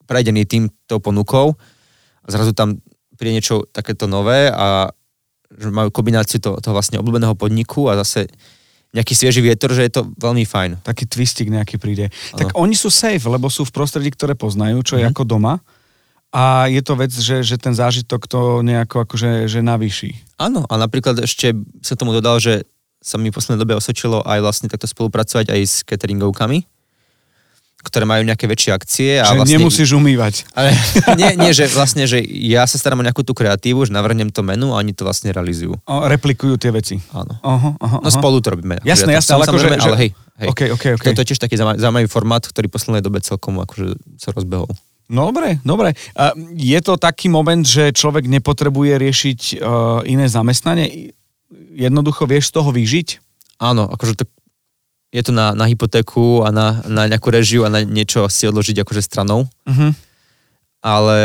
[0.05, 1.57] prejdení týmto ponukou
[2.23, 2.79] a zrazu tam
[3.17, 4.93] príde niečo takéto nové a
[5.49, 8.29] že majú kombináciu toho, toho vlastne obľúbeného podniku a zase
[8.95, 10.85] nejaký svieži vietor, že je to veľmi fajn.
[10.85, 12.09] taký twistik nejaký príde.
[12.33, 12.39] Áno.
[12.39, 15.11] Tak oni sú safe, lebo sú v prostredí, ktoré poznajú, čo je Mhm.
[15.13, 15.55] ako doma.
[16.37, 20.37] A je to vec, že, že ten zážitok to nejako akože že navýši.
[20.37, 22.69] Áno, a napríklad ešte sa tomu dodal, že
[23.01, 26.69] sa mi v poslednej dobe osvedčilo aj vlastne takto spolupracovať aj s cateringovkami,
[27.79, 29.11] ktoré majú nejaké väčšie akcie.
[29.17, 30.45] A že vlastne, nemusíš umývať.
[30.53, 30.75] Ale,
[31.21, 34.43] nie, nie, že vlastne, že ja sa starám o nejakú tú kreatívu, že navrhnem to
[34.43, 35.79] menu a oni to vlastne realizujú.
[35.79, 36.99] O, replikujú tie veci.
[37.15, 37.39] Áno.
[37.41, 38.77] Aha, aha, No spolu to robíme.
[38.83, 40.49] Jasné, ja to jasné, ale akože- že- ale hej, hej.
[40.51, 41.05] OK, OK, OK.
[41.07, 44.69] To je tiež taký zaujímavý formát, ktorý v poslednej dobe celkom akože sa rozbehol.
[45.07, 45.95] No dobre, dobre.
[46.59, 51.15] Je to taký moment, že človek nepotrebuje riešiť uh, iné zamestnanie?
[51.79, 53.23] Jednoducho vieš z toho vyžiť?
[53.63, 54.25] Áno, akože to,
[55.15, 58.83] je to na, na hypotéku a na, na nejakú režiu a na niečo si odložiť
[58.83, 59.47] akože stranou.
[59.47, 59.91] Uh-huh.
[60.83, 61.19] ale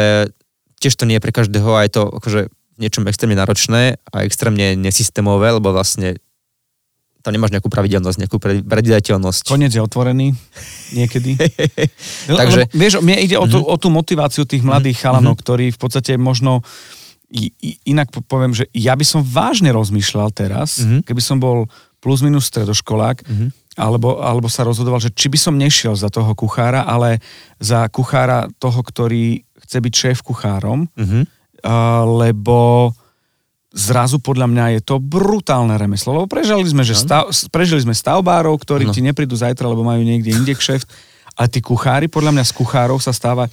[0.82, 2.50] tiež to nie je pre každého a je to akože
[2.82, 6.18] niečom extrémne náročné a extrémne nesystémové, lebo vlastne
[7.22, 9.46] tam nemáš nejakú pravidelnosť, nejakú pre- predvydateľnosť.
[9.46, 10.34] Koniec je otvorený
[10.92, 11.38] niekedy.
[12.28, 15.80] Takže- Lebo, vieš, mne ide o tú, o tú motiváciu tých mladých chalanov, ktorí v
[15.80, 16.66] podstate možno
[17.86, 21.08] inak po- poviem, že ja by som vážne rozmýšľal teraz, Mhm.
[21.08, 21.70] keby som bol
[22.02, 23.24] plus minus stredoškolák,
[23.78, 27.24] alebo, alebo sa rozhodoval, že či by som nešiel za toho kuchára, ale
[27.56, 31.20] za kuchára toho, ktorý chce byť šéf kuchárom, Mhm.
[31.64, 32.92] a, lebo
[33.72, 38.60] zrazu podľa mňa je to brutálne remeslo, lebo prežili sme, že stav, prežili sme stavbárov,
[38.60, 38.94] ktorí Áno.
[38.94, 40.88] ti neprídu zajtra, lebo majú niekde inde kšeft,
[41.40, 43.48] ale tí kuchári, podľa mňa z kuchárov sa stáva,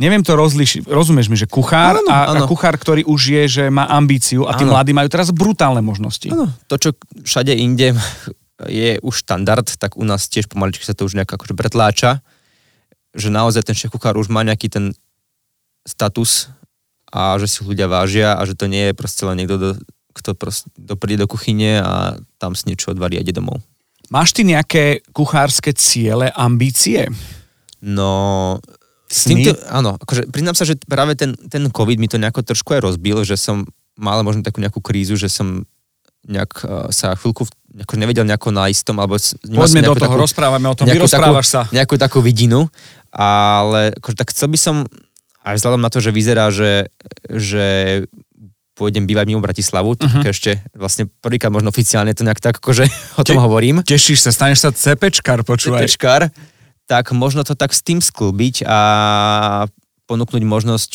[0.00, 2.48] neviem to rozlišiť, rozumieš mi, že kuchár Áno, a, a áno.
[2.48, 4.72] kuchár, ktorý už je, že má ambíciu a tí Áno.
[4.72, 6.32] mladí majú teraz brutálne možnosti.
[6.32, 6.90] Áno, to, čo
[7.22, 7.92] všade inde
[8.64, 12.24] je už štandard, tak u nás tiež pomaličky sa to už nejak akože pretláča,
[13.12, 14.96] že naozaj ten šéf kuchár už má nejaký ten
[15.84, 16.48] status
[17.14, 19.70] a že si ľudia vážia a že to nie je proste len niekto, do,
[20.18, 23.62] kto proste do, príde do kuchyne a tam si niečo odvarí a ide domov.
[24.10, 27.06] Máš ty nejaké kuchárske ciele, ambície?
[27.78, 28.58] No,
[29.06, 32.74] s týmto, áno, akože priznám sa, že práve ten, ten COVID mi to nejako trošku
[32.74, 33.62] aj rozbil, že som
[33.94, 35.62] mal možno takú nejakú krízu, že som
[36.26, 40.66] nejak uh, sa chvíľku ako nevedel nejako na istom, alebo Poďme do toho, takú- rozprávame
[40.66, 41.74] o tom, vyrozprávaš takú, sa.
[41.74, 42.66] Nejakú takú vidinu,
[43.14, 44.76] ale akože, tak chcel by som,
[45.44, 46.88] aj vzhľadom na to, že vyzerá, že,
[47.28, 47.64] že
[48.74, 50.32] pôjdem bývať mimo Bratislavu, tak uh-huh.
[50.34, 52.88] ešte vlastne prvýkrát možno oficiálne to nejak tak akože
[53.20, 53.84] o tom Te- hovorím.
[53.86, 55.86] Tešíš sa, staneš sa cepečkár, počúvaj.
[55.86, 56.32] Tečkár,
[56.90, 58.78] tak možno to tak s tým sklbiť a
[60.10, 60.92] ponúknuť možnosť,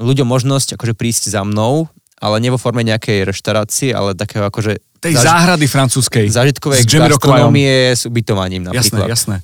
[0.00, 1.86] ľuďom možnosť akože prísť za mnou,
[2.18, 6.26] ale nie vo forme nejakej reštaurácie, ale takého akože Tej zaž- záhrady francúzskej.
[6.28, 9.08] zážitkovej gastronómie s ubytovaním Jasné, napríklad.
[9.08, 9.36] jasné.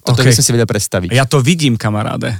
[0.00, 0.26] Toto OK.
[0.26, 1.08] by som si vedel predstaviť.
[1.12, 2.34] Ja to vidím, kamaráde.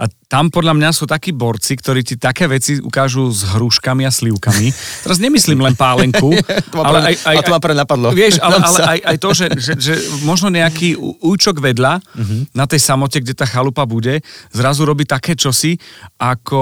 [0.00, 4.12] A tam podľa mňa sú takí borci, ktorí ti také veci ukážu s hruškami a
[4.12, 4.72] slivkami.
[5.04, 6.32] Teraz nemyslím len pálenku,
[6.88, 8.08] ale aj, aj, a to ma prvé napadlo.
[8.16, 9.92] Vieš, ale, ale aj, aj to, že, že, že
[10.24, 12.56] možno nejaký účok vedľa Mhm.
[12.56, 15.76] na tej samote, kde tá chalupa bude, zrazu robí také čosi,
[16.16, 16.60] ako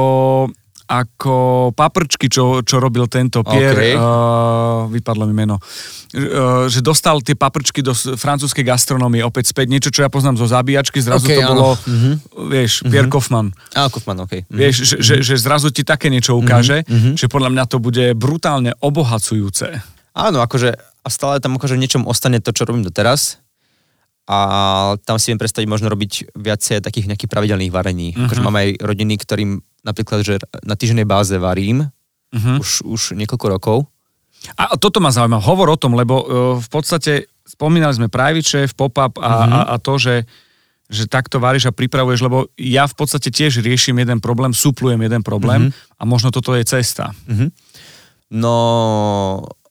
[0.89, 1.37] ako
[1.71, 3.95] paprčky, čo, čo robil tento Pierre, OK.
[3.95, 4.09] uh,
[4.89, 10.01] vypadlo mi meno, uh, že dostal tie paprčky do francúzskej gastronómie opäť späť, niečo, čo
[10.01, 11.51] ja poznám zo zabíjačky, zrazu OK, to áno.
[11.53, 12.11] bolo, Mhm.
[12.49, 13.53] vieš, Pierre Kaufmann.
[13.71, 14.49] Á, Kaufmann, okej.
[14.49, 14.57] Mhm.
[14.57, 18.73] Vieš, že, že, že zrazu ti také niečo ukáže, že podľa mňa to bude brutálne
[18.81, 19.85] obohacujúce.
[20.17, 23.39] Áno, akože a stále tam akože v niečom ostane to, čo robím doteraz.
[24.29, 24.39] A
[25.09, 28.13] tam si viem predstaviť možno robiť viacej takých nejakých pravidelných varení.
[28.13, 28.29] Uh-huh.
[28.29, 31.89] Akože mám aj rodiny, ktorým napríklad, že na týždennej báze varím
[32.29, 32.61] Mhm.
[32.61, 33.79] už, už niekoľko rokov.
[34.55, 35.41] A toto ma zaujíma.
[35.41, 36.25] Hovor o tom, lebo uh,
[36.61, 37.13] v podstate
[37.43, 39.53] spomínali sme private chef, pop-up a, Mhm.
[39.57, 40.29] a, a to, že,
[40.87, 45.25] že takto varíš a pripravuješ, lebo ja v podstate tiež riešim jeden problém, suplujem jeden
[45.25, 47.17] problém a možno toto je cesta.
[47.25, 47.49] Mhm.
[48.29, 48.55] No,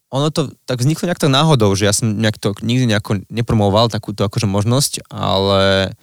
[0.09, 3.85] ono to tak vzniklo nejak tak náhodou, že ja som nejak to nikdy nejako nepromoval
[3.85, 5.93] takúto akože možnosť, ale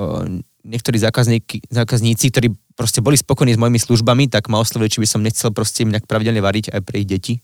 [0.00, 0.24] uh,
[0.62, 5.20] niektorí zákazníci, ktorí proste boli spokojní s mojimi službami, tak ma oslovili, či by som
[5.22, 7.34] nechcel proste im nejak pravidelne variť aj pre ich deti.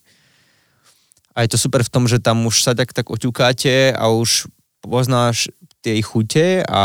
[1.34, 4.50] A je to super v tom, že tam už sa tak, tak oťukáte a už
[4.82, 5.50] poznáš
[5.82, 6.82] tie ich chute a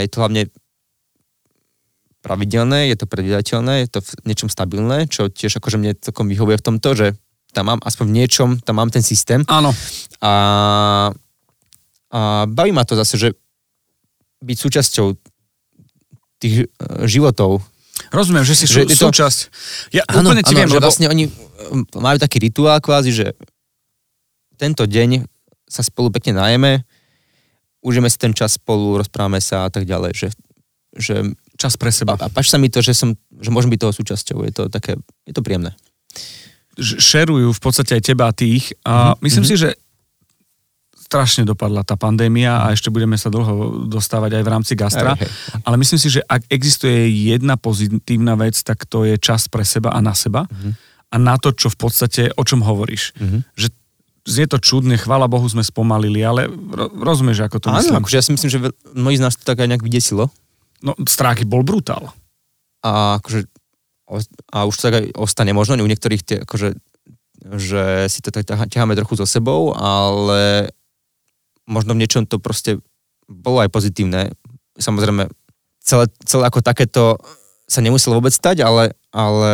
[0.00, 0.42] je to hlavne
[2.20, 6.60] pravidelné, je to predvydateľné, je to v niečom stabilné, čo tiež akože mne celkom vyhovuje
[6.60, 7.06] v tomto, že
[7.56, 9.72] tam mám aspoň v niečom, tam mám ten systém Áno.
[10.20, 10.32] a,
[12.12, 13.28] a baví ma to zase, že
[14.44, 15.06] byť súčasťou
[16.38, 16.66] tých e,
[17.04, 17.60] životov.
[18.08, 19.38] Rozumiem, že si sú, Že je to- súčasť.
[19.90, 20.86] Ja úplne ti viem, že lebo...
[20.86, 21.32] vlastne oni e,
[21.94, 23.26] majú taký rituál kvázi, že
[24.54, 25.26] tento deň
[25.66, 26.82] sa spolu pekne najeme,
[27.78, 30.28] užijeme si ten čas spolu, rozprávame sa a tak ďalej, že,
[30.94, 31.14] že
[31.54, 32.14] Čas pre seba.
[32.14, 34.62] a, a páči sa mi to, že, som, že môžem byť toho súčasťou, je to
[34.68, 34.94] také,
[35.26, 35.74] je to príjemné.
[36.78, 38.70] Šerujú v podstate aj teba a tých.
[38.86, 39.50] A Mhm, myslím mhm.
[39.50, 39.68] si, že
[41.08, 45.16] strašne dopadla tá pandémia a ešte budeme sa dlho dostávať aj v rámci gastra.
[45.16, 45.24] Hej.
[45.62, 49.88] Ale myslím si, že ak existuje jedna pozitívna vec, tak to je čas pre seba
[49.88, 50.70] a na seba Mhm.
[51.08, 53.16] a na to, čo v podstate, o čom hovoríš.
[53.16, 53.38] Mhm.
[53.54, 53.66] Že
[54.28, 57.96] znie to čudne, chvála Bohu sme spomalili, ale ro- rozumieš, ako to Áno, myslím.
[57.96, 58.58] akože ja si myslím, že
[58.92, 60.28] mnohí z nás to tak aj nejak vydesilo.
[60.78, 62.12] No, stráky bol brutál.
[62.78, 63.48] a akože
[64.48, 66.78] a už to tak aj ostane možno, u niektorých tie, akože,
[67.56, 70.70] že si to tak ťahá- ťaháme trochu so sebou, ale
[71.68, 72.80] možno v niečom to proste
[73.28, 74.32] bolo aj pozitívne.
[74.80, 75.28] Samozrejme,
[75.84, 77.20] celé, celé ako takéto
[77.68, 79.52] sa nemuselo vôbec stať, ale, ale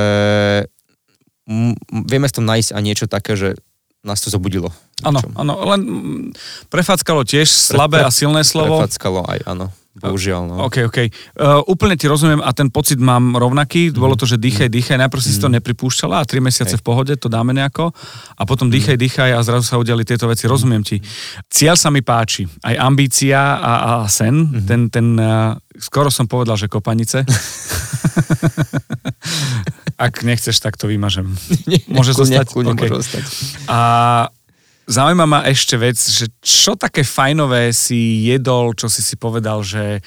[1.50, 1.74] m-
[2.06, 3.58] vieme v tom nájsť aj niečo také, že
[4.06, 4.70] nás to zobudilo.
[5.02, 5.80] Áno, áno, len
[6.70, 8.78] prefackalo tiež slabé a silné slovo.
[8.78, 9.74] Prefackalo aj, áno.
[9.94, 10.54] Bohužiaľ, no.
[10.66, 10.98] OK, OK.
[11.38, 13.94] Uh, úplne ti rozumiem a ten pocit mám rovnaký.
[13.94, 14.98] Bolo to, že dýchaj, dýchaj.
[14.98, 16.82] Najprv si si to nepripúšťala a tri mesiace Hej.
[16.82, 17.94] v pohode to dáme nejako.
[18.34, 20.50] A potom dýchaj, dýchaj a zrazu sa udiali tieto veci.
[20.50, 20.98] Rozumiem ti.
[21.46, 22.42] Cieľ sa mi páči.
[22.66, 23.72] Aj ambícia a,
[24.02, 24.50] a sen.
[24.66, 27.22] Ten, ten uh, skoro som povedal, že kopanice.
[29.94, 31.30] Ak nechceš, tak to vymažem.
[31.86, 32.46] Môže Kľudne, zostať?
[32.50, 32.80] kľudne OK.
[32.82, 33.24] môže zostať.
[33.70, 33.78] A
[34.86, 40.04] zaujíma ma ešte vec, že čo také fajnové si jedol, čo si si povedal, že,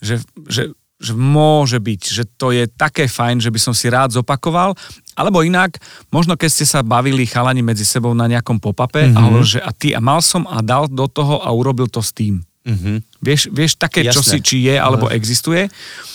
[0.00, 4.12] že, že, že môže byť, že to je také fajn, že by som si rád
[4.12, 4.76] zopakoval
[5.16, 5.80] Alebo inak,
[6.12, 9.12] možno keď ste sa bavili chalani medzi sebou na nejakom popape Mhm.
[9.12, 9.16] mm-hmm.
[9.16, 12.00] a hovoril, že a ty a mal som a dal do toho a urobil to
[12.00, 12.44] s tým.
[12.64, 13.04] Mhm.
[13.24, 14.30] Vieš, vieš také, čo Jasné.
[14.30, 15.68] si, či je alebo existuje.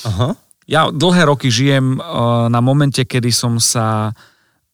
[0.05, 0.37] Aha.
[0.65, 4.17] Ja dlhé roky žijem uh, na momente, kedy som sa,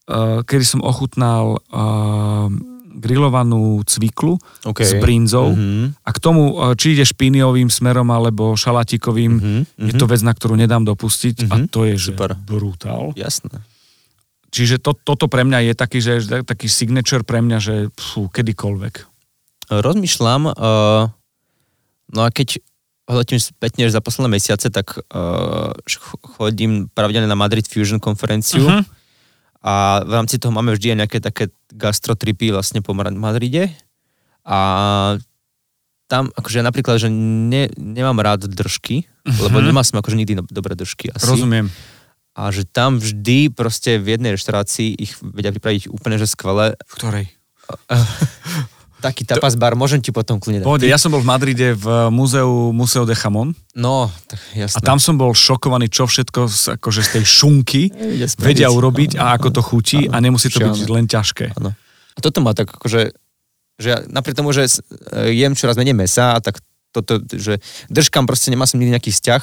[0.08, 2.48] uh, kedy som ochutnal uh,
[2.94, 4.84] grillovanú cviklu OK.
[4.84, 6.00] s brinzou Mhm.
[6.04, 10.32] a k tomu, uh, či ide špíniovým smerom alebo šalatíkovým, Mhm, je to vec, na
[10.32, 11.68] ktorú nedám dopustiť a Mhm.
[11.70, 12.36] to je že Super.
[12.36, 13.16] brutál.
[13.16, 13.64] Jasné.
[14.52, 16.14] Čiže to, toto pre mňa je taký, že,
[16.44, 19.08] taký signature pre mňa, že fú, kedykoľvek.
[19.72, 21.08] Rozmýšľam, uh,
[22.10, 22.60] no a keď
[23.08, 25.72] hodnotím spätne za posledné mesiace, tak uh,
[26.36, 28.84] chodím pravidelne na Madrid Fusion konferenciu Mhm.
[29.62, 33.70] A v rámci toho máme vždy aj nejaké také gastrotripy vlastne po Madride
[34.42, 34.58] a
[36.10, 40.76] tam akože napríklad, že ne, nemám rád držky, lebo nemal som akože nikdy no- dobré
[40.76, 41.24] držky asi.
[41.24, 41.72] Rozumiem.
[42.36, 46.76] A že tam vždy proste v jednej reštaurácii ich vedia pripraviť úplne že skvelé.
[46.84, 47.26] V ktorej?
[49.02, 50.66] Taký tapas bar, môžem ti potom kľudne dať.
[50.66, 54.14] Pohode, ja som bol v Madride v múzeu Museo de Jamón No,
[54.54, 54.78] jasné.
[54.78, 57.82] a tam som bol šokovaný, čo všetko z, akože z tej šunky
[58.38, 61.58] Vedia urobiť a ako to chutí Áno, a nemusí to byť len ťažké.
[61.58, 61.74] Áno.
[62.12, 63.16] A toto má tak akože,
[63.76, 64.80] že ja, napriek tomu, že s-
[65.10, 69.42] e, jem čoraz menej mesa, tak toto, že držkám proste, nemá som nikdy nejaký vzťah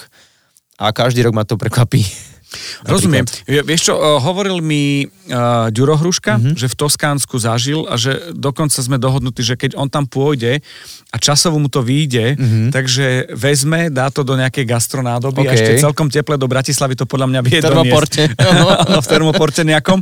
[0.79, 2.05] a každý rok ma to prekvapí.
[2.83, 3.29] Rozumiem.
[3.45, 6.57] Vieš čo, eh, hovoril mi uh, Ďuro Hruška, Mhm.
[6.57, 10.65] že v Toskánsku zažil a že dokonca sme dohodnutí, že keď on tam pôjde
[11.13, 12.73] a časovo mu to vyjde, Mhm.
[12.73, 15.55] takže vezme, dá to do nejakej gastronádoby a OK.
[15.55, 18.23] ešte celkom teple do Bratislavy to podľa mňa vie V termoporte.
[18.41, 18.67] Áno,
[19.05, 20.01] v termoporte nejakom.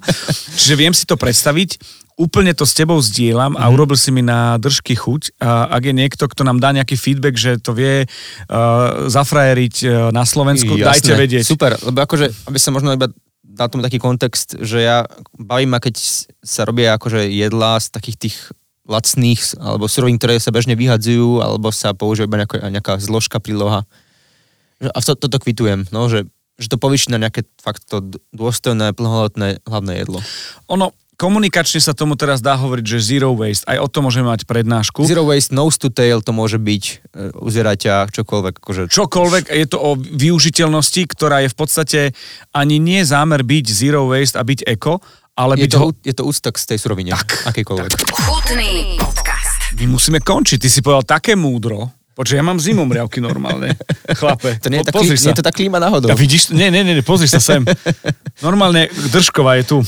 [0.54, 2.05] Čiže viem si to predstaviť.
[2.16, 5.36] Úplne to s tebou zdieľam a urobil si mi na držky chuť.
[5.36, 9.90] A ak je niekto, kto nám dá nejaký feedback, že to vie uh, zafrajeriť uh,
[10.16, 11.44] na Slovensku, Jasné, dajte vedieť.
[11.44, 13.12] Super, lebo akože, aby sa možno iba
[13.44, 15.04] dal tomu taký kontext, že ja
[15.36, 15.96] bavím ma, keď
[16.40, 18.36] sa robia akože jedlá z takých tých
[18.86, 23.84] lacných alebo surovín, ktoré sa bežne vyhadzujú, alebo sa používa iba nejaká, nejaká zložka, príloha.
[24.80, 26.28] A to, toto kvitujem, no, že,
[26.60, 28.04] že to povýši na nejaké fakt to
[28.36, 30.20] dôstojné, plnohodnotné hlavné jedlo.
[30.68, 33.64] Ono, komunikačne sa tomu teraz dá hovoriť, že zero waste.
[33.64, 35.08] Aj o tom môžeme mať prednášku.
[35.08, 36.92] Zero waste, nose to tail, to môže byť e,
[37.32, 38.54] uzeraťa, čokoľvek.
[38.60, 42.00] Akože, Čokoľvek, je to o využiteľnosti, ktorá je v podstate
[42.52, 45.00] ani nie zámer byť zero waste a byť eko,
[45.36, 45.88] ale je, byť to, ho...
[46.04, 47.90] je to úcta k tej surovine, Tak, akejkoľvek.
[48.12, 49.76] Chutný podcast.
[49.76, 50.60] My musíme končiť.
[50.62, 51.95] Ty si povedal také múdro.
[52.16, 53.76] Počkaj, ja mám zimom riavky normálne.
[54.18, 56.08] Chlape, To nie je, po- tá, klí, nie je to tá klíma náhodou.
[56.08, 57.60] Ja vidíš, nie, nie, nie, pozri sa sem.
[58.46, 59.78] Normálne držková je tu.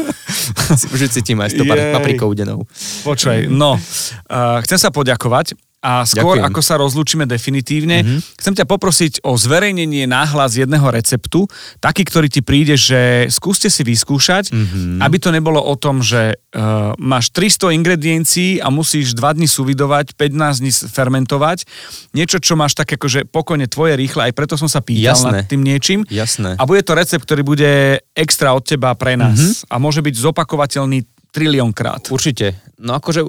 [0.96, 1.68] Už cítim aj s Jej.
[1.92, 2.64] paprikou udenou.
[3.04, 6.48] Počkaj, no, uh, chcem sa poďakovať a skôr Ďakujem.
[6.54, 8.38] ako sa rozlúčime definitívne, mm-hmm.
[8.38, 11.50] chcem ťa poprosiť o zverejnenie náhlas jedného receptu,
[11.82, 15.02] taký, ktorý ti príde, že skúste si vyskúšať, mm-hmm.
[15.02, 20.14] aby to nebolo o tom, že uh, máš 300 ingrediencií a musíš 2 dní suvidovať,
[20.14, 21.66] 15 dní fermentovať,
[22.14, 25.42] niečo, čo máš tak akože pokojne tvoje rýchle, aj preto som sa pýtal Jasné.
[25.42, 26.06] nad tým niečím.
[26.06, 26.54] Jasné.
[26.56, 29.66] A bude to recept, ktorý bude extra od teba pre nás mm-hmm.
[29.66, 32.06] a môže byť zopakovateľný triliónkrát.
[32.12, 32.60] Určite.
[32.78, 33.24] No akože,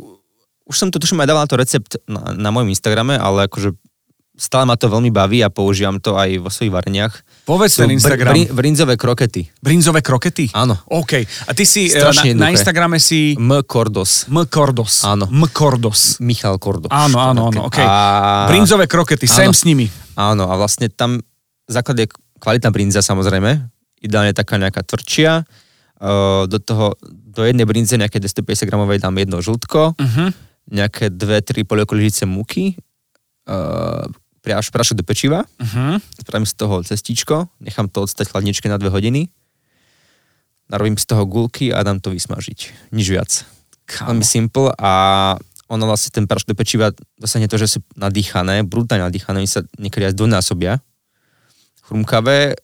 [0.64, 3.76] už som to tuším aj dával na to recept na, na mojom Instagrame, ale akože
[4.34, 7.14] stále ma to veľmi baví a používam to aj vo svojich vareniach.
[7.45, 8.34] Povedz ten Instagram.
[8.34, 9.45] Br- br- brinzové krokety.
[9.61, 10.49] Brinzové krokety?
[10.57, 10.74] Áno.
[10.89, 11.22] OK.
[11.22, 12.55] A ty si Strašne na, na.
[12.55, 13.61] Instagrame si M.
[13.61, 14.26] Kordos.
[14.34, 14.41] M.
[14.49, 15.05] Kordos.
[15.05, 15.30] Áno.
[15.30, 15.45] M.
[15.53, 16.18] Kordos.
[16.18, 16.89] Michal Kordos.
[16.89, 17.78] Áno, áno, áno, OK.
[17.78, 18.49] A...
[18.49, 19.53] Brinzové krokety, sem Áno.
[19.53, 19.86] s nimi.
[20.18, 21.22] Áno, a vlastne tam
[21.70, 22.07] základ je
[22.41, 23.70] kvalitná brinza samozrejme,
[24.01, 25.45] ideálne taká nejaká tvrdšia.
[26.03, 30.34] Uh, do toho, do jednej brinze nejaké 250 gramovej dám jedno žltko, Uh-huh.
[30.72, 32.78] Nejaké dve, tri polievkové lyžice múky,
[33.47, 34.07] uh,
[34.43, 35.99] priaš prašok do pečiva, Uh-huh.
[36.20, 39.32] spravím z toho cestičko, nechám to odstať chladničke na dve hodiny,
[40.68, 42.91] narobím z toho gulky a dám to vysmažiť.
[42.91, 43.32] Nič viac.
[43.88, 44.91] Veľmi simple a
[45.68, 49.64] ono vlastne ten prašok do pečiva dosahne to, že sú nadýchané, brutálne nadýchané, oni sa
[49.80, 50.80] niekedy aj dvojnásobia.
[51.84, 52.55] Chrumkavé,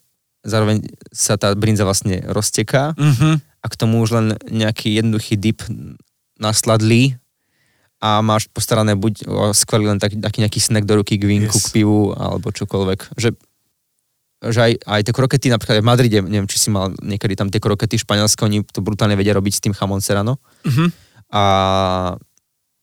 [0.47, 3.35] zároveň sa tá brinza vlastne rozteká Uh-huh.
[3.39, 5.59] a k tomu už len nejaký jednoduchý dip
[6.39, 7.19] nasladlý
[7.99, 11.67] a máš postarané buď skvelý len taký, taký nejaký snack do ruky k vínku, Yes.
[11.67, 13.19] k pivu alebo čokoľvek.
[13.19, 13.29] Že,
[14.47, 17.59] že aj, aj tie krokety, napríklad v Madride, neviem, či si mal niekedy tam tie
[17.59, 20.39] krokety španielské, oni to brutálne vedia robiť s tým chamon serrano.
[20.63, 20.87] Uh-huh.
[21.35, 21.43] A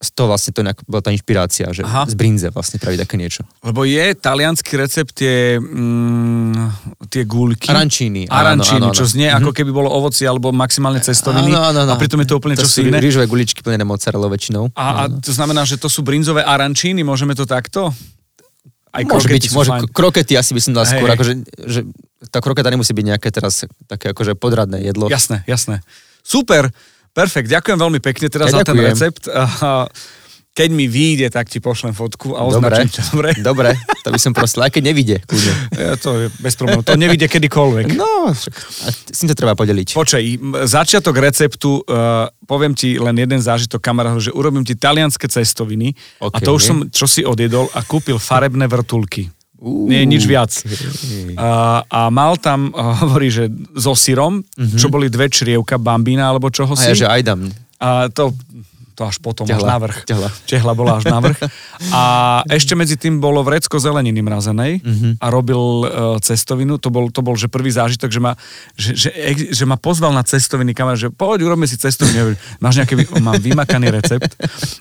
[0.06, 2.06] z toho vlastne to nejak, bola tá inšpirácia, že Aha.
[2.06, 3.42] z brinze vlastne praviť také niečo.
[3.66, 7.66] Lebo je talianský recept tie, mm, tie guľky.
[7.66, 8.30] Arancini.
[8.30, 8.96] Arancini, áno, áno.
[8.96, 11.50] čo znie ako keby bolo ovoci alebo maximálne cestoviny.
[11.50, 11.92] Áno, áno, áno.
[11.92, 13.02] A pritom je to úplne to čosi iné.
[13.02, 14.70] rýžové guličky plnené mozzarellou väčšinou.
[14.78, 17.90] A, a to znamená, že to sú brinzové arancíny, môžeme to takto?
[18.96, 19.92] Aj môže byť, môže, fajn.
[19.92, 21.32] krokety asi by som dal skôr, akože,
[21.68, 21.84] že
[22.32, 25.12] tá kroketa nemusí byť nejaké teraz také akože podradné jedlo.
[25.12, 25.84] Jasné, jasné.
[26.24, 26.72] Super,
[27.16, 29.24] perfekt, ďakujem veľmi pekne teda Ja za ten recept.
[29.32, 29.88] A
[30.56, 33.02] Keď mi vyjde, tak ti pošlem fotku a Dobre, označím ťa.
[33.12, 33.30] Dobre?
[33.44, 35.52] dobre, to by som prosil, aj keď nevidie, kľudne.
[35.76, 36.80] Ja, to je bez problémov.
[36.88, 37.92] To nevidie kedykoľvek.
[37.92, 39.92] No, však, a s tým sa treba podeliť.
[39.92, 40.22] Počkaj,
[40.64, 45.92] začiatok receptu, uh, poviem ti len jeden zážitok kamarátov, že urobím ti talianské cestoviny
[46.24, 46.40] a OK.
[46.40, 49.28] to už som čo si odjedol a kúpil farebné vrtulky.
[49.56, 50.52] Uú, Nie nič viac.
[51.40, 54.44] A, a mal tam, uh, hovorí, že so syrom,
[54.76, 56.92] čo boli dve črievka, bambína alebo čoho A si.
[56.92, 57.40] ja, že aj dám.
[57.80, 58.36] A to,
[58.96, 59.96] to až potom, až Tehla, navrh.
[60.02, 60.28] tehla.
[60.42, 61.36] Tehla bola až navrh.
[61.90, 62.02] A
[62.50, 65.08] ešte medzi tým bolo vrecko zeleniny mrazenej Mhm.
[65.16, 65.84] a robil uh,
[66.18, 66.76] cestovinu.
[66.76, 68.32] To bol, to bol že prvý zážitok, že ma,
[68.72, 69.10] že, že,
[69.52, 72.32] že ma pozval na cestoviny kamarát, že poď, urobme si cestovinu.
[72.56, 74.32] Máš nejaký, mám vymakaný recept.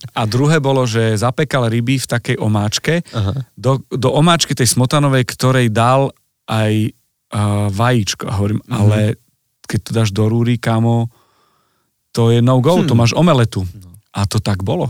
[0.10, 3.04] A druhé bolo, že zapekal ryby v takej omáčke.
[3.12, 3.44] Aha.
[3.54, 6.96] Do, do omáčky tej smotanovej, ktorej dal aj
[7.30, 8.24] uh, vajíčko.
[8.30, 8.72] Hovorím, Mhm.
[8.72, 9.00] ale
[9.66, 11.10] keď to dáš do rúry, kamo,
[12.12, 12.86] to je no go, Hm.
[12.86, 13.66] to máš omeletu.
[13.66, 13.95] No.
[14.16, 14.90] A to tak bolo.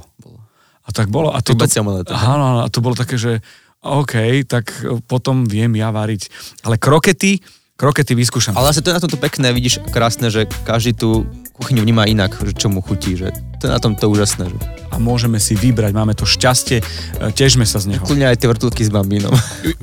[0.85, 1.33] A tak bolo.
[1.33, 1.41] A
[1.81, 2.29] omeleta, hej?
[2.29, 3.41] áno, a to bolo také, že
[3.85, 4.69] OK, tak
[5.05, 6.29] potom viem ja variť.
[6.65, 7.41] Ale krokety,
[7.77, 8.57] krokety vyskúšam.
[8.57, 11.25] Ale zase to je na tomto pekné, vidíš, krásne, že každý tú
[11.57, 14.49] kuchyňu vníma inak, že čo mu chutí, že to je na tomto úžasné.
[14.49, 14.57] Že
[14.89, 16.83] A môžeme si vybrať, máme to šťastie, e,
[17.31, 18.03] težme sa z neho.
[18.03, 19.31] kľudne aj tie vrtulky s bambínom.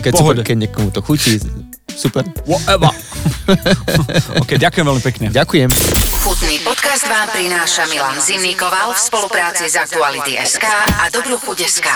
[0.05, 1.41] Keď, super, keď niekomu to chutí,
[1.95, 2.27] super.
[2.45, 2.91] Whatever.
[4.43, 5.27] OK, ďakujem veľmi pekne.
[5.31, 5.71] Ďakujem.
[6.23, 6.57] Chutný
[6.93, 10.69] podcast vám prináša Milan Zimnikoval v spolupráci s Aktuality.sk
[11.01, 11.89] a Dobrú chuť.sk.